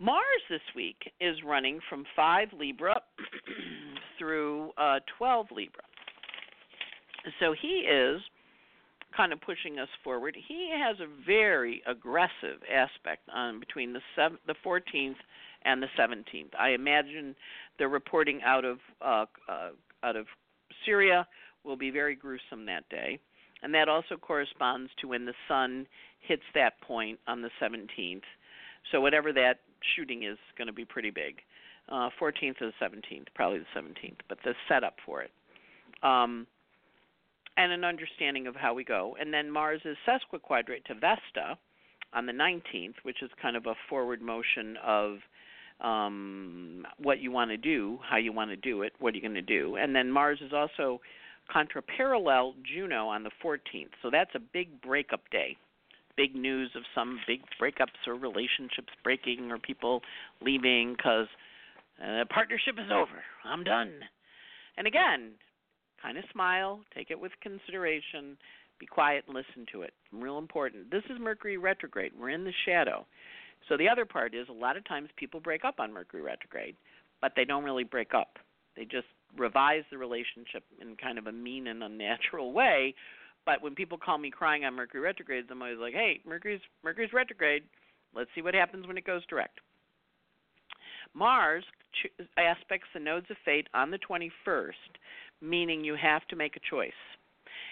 Mars 0.00 0.42
this 0.48 0.60
week 0.76 1.10
is 1.20 1.36
running 1.44 1.80
from 1.88 2.04
5 2.14 2.48
Libra 2.56 3.00
through 4.18 4.70
uh, 4.78 5.00
12 5.18 5.46
Libra. 5.50 5.82
So 7.40 7.54
he 7.60 7.86
is 7.90 8.20
kind 9.16 9.32
of 9.32 9.40
pushing 9.40 9.78
us 9.78 9.88
forward. 10.04 10.36
He 10.46 10.70
has 10.72 10.96
a 11.00 11.06
very 11.26 11.82
aggressive 11.86 12.60
aspect 12.72 13.28
on 13.34 13.58
between 13.58 13.92
the 13.92 14.00
seven, 14.14 14.38
the 14.46 14.54
14th 14.64 15.16
and 15.64 15.82
the 15.82 15.88
17th. 15.98 16.54
I 16.58 16.70
imagine 16.70 17.34
the 17.78 17.88
reporting 17.88 18.40
out 18.44 18.64
of 18.64 18.78
uh, 19.00 19.24
uh, 19.48 19.70
out 20.02 20.16
of 20.16 20.26
Syria 20.84 21.26
will 21.64 21.76
be 21.76 21.90
very 21.90 22.14
gruesome 22.14 22.66
that 22.66 22.88
day 22.88 23.18
and 23.62 23.74
that 23.74 23.88
also 23.88 24.16
corresponds 24.16 24.90
to 25.00 25.08
when 25.08 25.24
the 25.24 25.34
sun 25.48 25.86
hits 26.20 26.42
that 26.54 26.80
point 26.80 27.18
on 27.26 27.42
the 27.42 27.50
17th. 27.60 28.22
So 28.92 29.00
whatever 29.00 29.32
that 29.32 29.60
shooting 29.96 30.22
is 30.22 30.38
going 30.56 30.66
to 30.66 30.72
be 30.72 30.84
pretty 30.84 31.10
big. 31.10 31.36
Uh, 31.88 32.10
14th 32.20 32.60
or 32.60 32.66
the 32.66 32.72
17th, 32.82 33.26
probably 33.34 33.60
the 33.60 33.80
17th, 33.80 34.18
but 34.28 34.38
the 34.44 34.52
setup 34.68 34.96
for 35.06 35.22
it. 35.22 35.30
Um, 36.02 36.46
and 37.58 37.72
an 37.72 37.84
understanding 37.84 38.46
of 38.46 38.54
how 38.54 38.72
we 38.72 38.84
go. 38.84 39.16
And 39.20 39.34
then 39.34 39.50
Mars 39.50 39.80
is 39.84 39.96
sesquiquadrate 40.06 40.84
to 40.86 40.94
Vesta 40.94 41.58
on 42.14 42.24
the 42.24 42.32
19th, 42.32 42.94
which 43.02 43.20
is 43.20 43.30
kind 43.42 43.56
of 43.56 43.66
a 43.66 43.74
forward 43.90 44.22
motion 44.22 44.76
of 44.82 45.16
um, 45.80 46.86
what 47.02 47.18
you 47.20 47.32
want 47.32 47.50
to 47.50 47.56
do, 47.56 47.98
how 48.08 48.16
you 48.16 48.32
want 48.32 48.50
to 48.50 48.56
do 48.56 48.82
it, 48.82 48.92
what 49.00 49.12
are 49.12 49.16
you 49.16 49.22
going 49.22 49.34
to 49.34 49.42
do. 49.42 49.76
And 49.76 49.94
then 49.94 50.10
Mars 50.10 50.38
is 50.40 50.52
also 50.52 51.00
contraparallel 51.52 52.54
Juno 52.62 53.08
on 53.08 53.24
the 53.24 53.30
14th. 53.44 53.90
So 54.02 54.10
that's 54.10 54.34
a 54.34 54.40
big 54.40 54.80
breakup 54.80 55.28
day. 55.30 55.56
Big 56.16 56.36
news 56.36 56.70
of 56.76 56.82
some 56.94 57.18
big 57.26 57.40
breakups 57.60 58.06
or 58.06 58.14
relationships 58.14 58.92
breaking 59.02 59.50
or 59.50 59.58
people 59.58 60.02
leaving 60.42 60.94
because 60.96 61.26
uh, 62.02 62.24
partnership 62.32 62.74
is 62.78 62.90
over. 62.92 63.22
I'm 63.44 63.64
done. 63.64 63.92
And 64.76 64.86
again, 64.86 65.32
kind 66.00 66.18
of 66.18 66.24
smile, 66.32 66.80
take 66.94 67.10
it 67.10 67.20
with 67.20 67.32
consideration, 67.42 68.36
be 68.78 68.86
quiet 68.86 69.24
and 69.26 69.34
listen 69.34 69.66
to 69.72 69.82
it. 69.82 69.92
Real 70.12 70.38
important. 70.38 70.90
This 70.90 71.02
is 71.10 71.18
Mercury 71.20 71.56
retrograde. 71.56 72.12
We're 72.18 72.30
in 72.30 72.44
the 72.44 72.52
shadow. 72.64 73.06
So 73.68 73.76
the 73.76 73.88
other 73.88 74.04
part 74.04 74.34
is 74.34 74.48
a 74.48 74.52
lot 74.52 74.76
of 74.76 74.86
times 74.86 75.08
people 75.16 75.40
break 75.40 75.64
up 75.64 75.80
on 75.80 75.92
Mercury 75.92 76.22
retrograde, 76.22 76.76
but 77.20 77.32
they 77.34 77.44
don't 77.44 77.64
really 77.64 77.84
break 77.84 78.14
up. 78.14 78.38
They 78.76 78.84
just 78.84 79.06
revise 79.36 79.82
the 79.90 79.98
relationship 79.98 80.62
in 80.80 80.96
kind 80.96 81.18
of 81.18 81.26
a 81.26 81.32
mean 81.32 81.66
and 81.66 81.82
unnatural 81.82 82.52
way. 82.52 82.94
But 83.44 83.62
when 83.62 83.74
people 83.74 83.98
call 83.98 84.18
me 84.18 84.30
crying 84.30 84.64
on 84.64 84.74
Mercury 84.74 85.00
retrograde, 85.00 85.46
I'm 85.50 85.62
always 85.62 85.78
like, 85.78 85.94
hey, 85.94 86.20
Mercury's 86.26 86.60
Mercury's 86.84 87.12
retrograde. 87.12 87.64
Let's 88.14 88.30
see 88.34 88.42
what 88.42 88.54
happens 88.54 88.86
when 88.86 88.96
it 88.96 89.04
goes 89.04 89.26
direct. 89.26 89.60
Mars 91.14 91.64
aspects 92.36 92.88
the 92.94 93.00
nodes 93.00 93.26
of 93.30 93.36
fate 93.44 93.68
on 93.74 93.90
the 93.90 93.98
21st, 93.98 94.72
meaning 95.40 95.84
you 95.84 95.96
have 96.00 96.26
to 96.28 96.36
make 96.36 96.56
a 96.56 96.70
choice. 96.70 96.92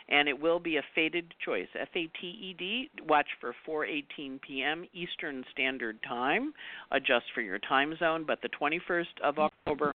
And 0.09 0.29
it 0.29 0.40
will 0.40 0.61
be 0.61 0.77
a 0.77 0.85
fated 0.94 1.35
choice. 1.44 1.66
F 1.75 1.88
A 1.96 2.07
T 2.20 2.27
E 2.27 2.55
D. 2.57 2.90
Watch 3.09 3.27
for 3.40 3.55
4:18 3.66 4.40
p.m. 4.40 4.85
Eastern 4.92 5.44
Standard 5.51 5.99
Time. 6.07 6.53
Adjust 6.92 7.27
for 7.35 7.40
your 7.40 7.59
time 7.59 7.96
zone. 7.99 8.25
But 8.25 8.40
the 8.40 8.49
21st 8.51 9.20
of 9.25 9.38
October, 9.40 9.92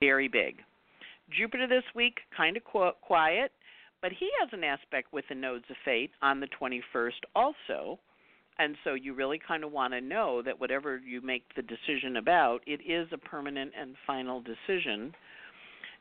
very 0.00 0.26
big. 0.26 0.56
Jupiter 1.30 1.68
this 1.68 1.84
week, 1.94 2.18
kind 2.36 2.56
of 2.56 2.64
quiet, 2.64 3.52
but 4.02 4.10
he 4.10 4.28
has 4.40 4.48
an 4.52 4.64
aspect 4.64 5.12
with 5.12 5.24
the 5.28 5.34
nodes 5.34 5.64
of 5.70 5.76
fate 5.84 6.10
on 6.22 6.40
the 6.40 6.48
21st 6.60 7.20
also. 7.36 8.00
And 8.60 8.76
so 8.84 8.92
you 8.92 9.14
really 9.14 9.38
kind 9.38 9.64
of 9.64 9.72
want 9.72 9.94
to 9.94 10.02
know 10.02 10.42
that 10.42 10.60
whatever 10.60 10.98
you 10.98 11.22
make 11.22 11.44
the 11.56 11.62
decision 11.62 12.18
about, 12.18 12.58
it 12.66 12.80
is 12.86 13.08
a 13.10 13.16
permanent 13.16 13.72
and 13.78 13.94
final 14.06 14.42
decision. 14.42 15.14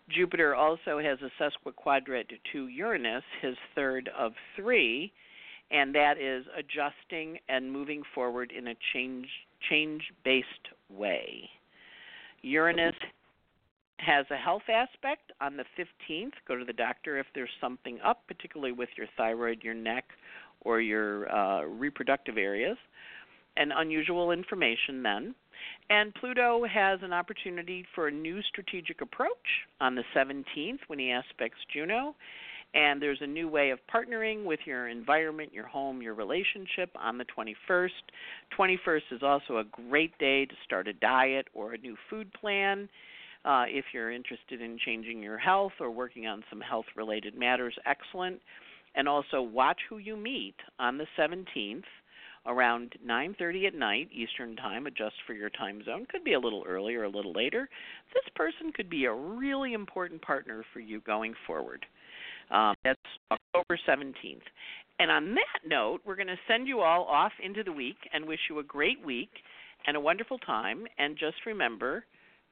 Jupiter 0.09 0.55
also 0.55 0.99
has 0.99 1.19
a 1.21 1.31
sesquiquadrate 1.41 2.31
to 2.51 2.67
Uranus, 2.67 3.23
his 3.41 3.55
third 3.75 4.09
of 4.17 4.33
three, 4.57 5.09
and 5.71 5.95
that 5.95 6.17
is 6.17 6.45
adjusting 6.57 7.37
and 7.47 7.71
moving 7.71 8.03
forward 8.13 8.51
in 8.51 8.67
a 8.67 8.75
change 8.91 9.27
change 9.69 10.03
based 10.25 10.45
way. 10.89 11.49
Uranus 12.41 12.95
has 13.99 14.25
a 14.31 14.37
health 14.37 14.63
aspect 14.69 15.31
on 15.39 15.55
the 15.55 15.65
15th. 15.77 16.31
Go 16.45 16.57
to 16.57 16.65
the 16.65 16.73
doctor 16.73 17.19
if 17.19 17.25
there's 17.35 17.49
something 17.61 17.99
up, 18.03 18.23
particularly 18.27 18.73
with 18.73 18.89
your 18.97 19.07
thyroid, 19.15 19.63
your 19.63 19.73
neck, 19.73 20.05
or 20.61 20.81
your 20.81 21.31
uh, 21.31 21.63
reproductive 21.63 22.37
areas. 22.37 22.77
And 23.57 23.73
unusual 23.75 24.31
information 24.31 25.03
then. 25.03 25.35
And 25.89 26.13
Pluto 26.15 26.63
has 26.65 26.99
an 27.01 27.11
opportunity 27.11 27.85
for 27.93 28.07
a 28.07 28.11
new 28.11 28.41
strategic 28.43 29.01
approach 29.01 29.31
on 29.81 29.95
the 29.95 30.03
17th 30.15 30.79
when 30.87 30.99
he 30.99 31.11
aspects 31.11 31.57
Juno. 31.73 32.15
And 32.73 33.01
there's 33.01 33.17
a 33.21 33.27
new 33.27 33.49
way 33.49 33.71
of 33.71 33.79
partnering 33.93 34.45
with 34.45 34.59
your 34.65 34.87
environment, 34.87 35.51
your 35.51 35.65
home, 35.65 36.01
your 36.01 36.13
relationship 36.13 36.91
on 36.95 37.17
the 37.17 37.25
21st. 37.25 37.89
21st 38.57 39.01
is 39.11 39.23
also 39.23 39.57
a 39.57 39.63
great 39.63 40.15
day 40.19 40.45
to 40.45 40.53
start 40.63 40.87
a 40.87 40.93
diet 40.93 41.47
or 41.53 41.73
a 41.73 41.77
new 41.79 41.97
food 42.09 42.31
plan 42.33 42.87
uh, 43.45 43.63
if 43.67 43.85
you're 43.93 44.11
interested 44.11 44.61
in 44.61 44.77
changing 44.85 45.23
your 45.23 45.37
health 45.37 45.71
or 45.79 45.89
working 45.89 46.27
on 46.27 46.43
some 46.49 46.61
health 46.61 46.85
related 46.95 47.35
matters, 47.35 47.73
excellent. 47.85 48.39
And 48.99 49.07
also 49.07 49.41
watch 49.41 49.79
who 49.89 49.97
you 49.97 50.17
meet 50.17 50.55
on 50.77 50.97
the 50.97 51.07
17th 51.17 51.85
around 52.45 52.93
9:30 53.01 53.67
at 53.67 53.73
night 53.73 54.09
Eastern 54.11 54.57
Time. 54.57 54.87
Adjust 54.87 55.15
for 55.25 55.33
your 55.33 55.49
time 55.49 55.81
zone. 55.85 56.05
Could 56.11 56.25
be 56.25 56.33
a 56.33 56.39
little 56.39 56.65
earlier, 56.67 57.05
a 57.05 57.09
little 57.09 57.31
later. 57.31 57.69
This 58.13 58.27
person 58.35 58.73
could 58.73 58.89
be 58.89 59.05
a 59.05 59.13
really 59.13 59.71
important 59.71 60.21
partner 60.21 60.65
for 60.73 60.81
you 60.81 60.99
going 60.99 61.33
forward. 61.47 61.85
Um, 62.51 62.75
that's 62.83 62.99
October 63.31 63.79
17th. 63.87 64.43
And 64.99 65.09
on 65.09 65.33
that 65.35 65.61
note, 65.65 66.01
we're 66.05 66.17
going 66.17 66.27
to 66.27 66.39
send 66.45 66.67
you 66.67 66.81
all 66.81 67.05
off 67.05 67.31
into 67.41 67.63
the 67.63 67.71
week 67.71 67.97
and 68.11 68.25
wish 68.25 68.39
you 68.49 68.59
a 68.59 68.63
great 68.63 69.01
week 69.05 69.31
and 69.87 69.95
a 69.95 69.99
wonderful 69.99 70.39
time. 70.39 70.85
And 70.97 71.17
just 71.17 71.45
remember, 71.45 72.03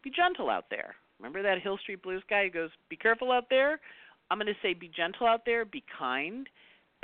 be 0.01 0.11
gentle 0.11 0.49
out 0.49 0.69
there. 0.69 0.95
Remember 1.19 1.41
that 1.43 1.61
Hill 1.61 1.77
Street 1.81 2.03
Blues 2.03 2.23
guy 2.29 2.45
who 2.45 2.51
goes, 2.51 2.69
"Be 2.87 2.95
careful 2.95 3.33
out 3.33 3.49
there." 3.49 3.81
I'm 4.29 4.37
going 4.37 4.47
to 4.47 4.53
say, 4.61 4.73
be 4.73 4.89
gentle 4.93 5.27
out 5.27 5.41
there, 5.45 5.65
be 5.65 5.83
kind. 5.97 6.47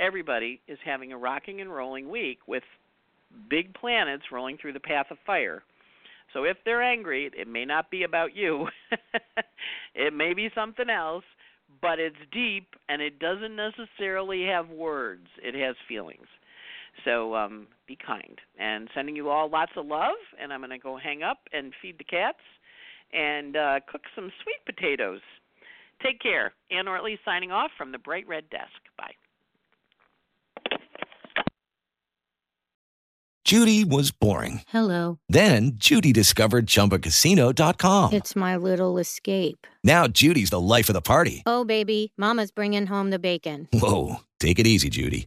Everybody 0.00 0.60
is 0.68 0.78
having 0.84 1.12
a 1.12 1.18
rocking 1.18 1.60
and 1.60 1.74
rolling 1.74 2.10
week 2.10 2.38
with 2.46 2.62
big 3.48 3.74
planets 3.74 4.24
rolling 4.32 4.58
through 4.60 4.72
the 4.72 4.80
path 4.80 5.06
of 5.10 5.18
fire. 5.26 5.62
So 6.32 6.44
if 6.44 6.56
they're 6.64 6.82
angry, 6.82 7.30
it 7.36 7.48
may 7.48 7.64
not 7.64 7.90
be 7.90 8.02
about 8.02 8.34
you. 8.34 8.68
it 9.94 10.12
may 10.12 10.34
be 10.34 10.50
something 10.54 10.90
else, 10.90 11.24
but 11.80 11.98
it's 11.98 12.16
deep 12.32 12.66
and 12.88 13.00
it 13.00 13.18
doesn't 13.18 13.54
necessarily 13.56 14.46
have 14.46 14.68
words. 14.68 15.26
It 15.42 15.54
has 15.54 15.76
feelings. 15.88 16.26
So 17.04 17.34
um, 17.34 17.66
be 17.86 17.96
kind. 18.04 18.38
And 18.58 18.88
sending 18.94 19.16
you 19.16 19.28
all 19.30 19.48
lots 19.48 19.72
of 19.76 19.86
love. 19.86 20.18
And 20.40 20.52
I'm 20.52 20.60
going 20.60 20.70
to 20.70 20.78
go 20.78 20.96
hang 20.96 21.22
up 21.22 21.38
and 21.52 21.72
feed 21.80 21.98
the 21.98 22.04
cats 22.04 22.38
and 23.12 23.56
uh, 23.56 23.80
cook 23.90 24.02
some 24.14 24.30
sweet 24.42 24.64
potatoes. 24.66 25.20
Take 26.04 26.20
care. 26.20 26.52
Anne 26.70 26.84
Ortelee 26.86 27.18
signing 27.24 27.50
off 27.50 27.70
from 27.78 27.92
the 27.92 27.98
Bright 27.98 28.26
Red 28.28 28.50
Desk. 28.50 28.70
Bye. 28.98 29.12
Judy 33.44 33.84
was 33.84 34.10
boring. 34.10 34.62
Hello. 34.68 35.18
Then 35.28 35.72
Judy 35.74 36.12
discovered 36.12 36.66
ChumbaCasino.com. 36.66 38.14
It's 38.14 38.34
my 38.34 38.56
little 38.56 38.96
escape. 38.96 39.66
Now 39.82 40.06
Judy's 40.08 40.48
the 40.50 40.60
life 40.60 40.88
of 40.88 40.94
the 40.94 41.02
party. 41.02 41.42
Oh, 41.44 41.64
baby, 41.64 42.12
Mama's 42.16 42.50
bringing 42.50 42.86
home 42.86 43.10
the 43.10 43.18
bacon. 43.18 43.68
Whoa, 43.72 44.16
take 44.40 44.58
it 44.58 44.66
easy, 44.66 44.88
Judy. 44.88 45.26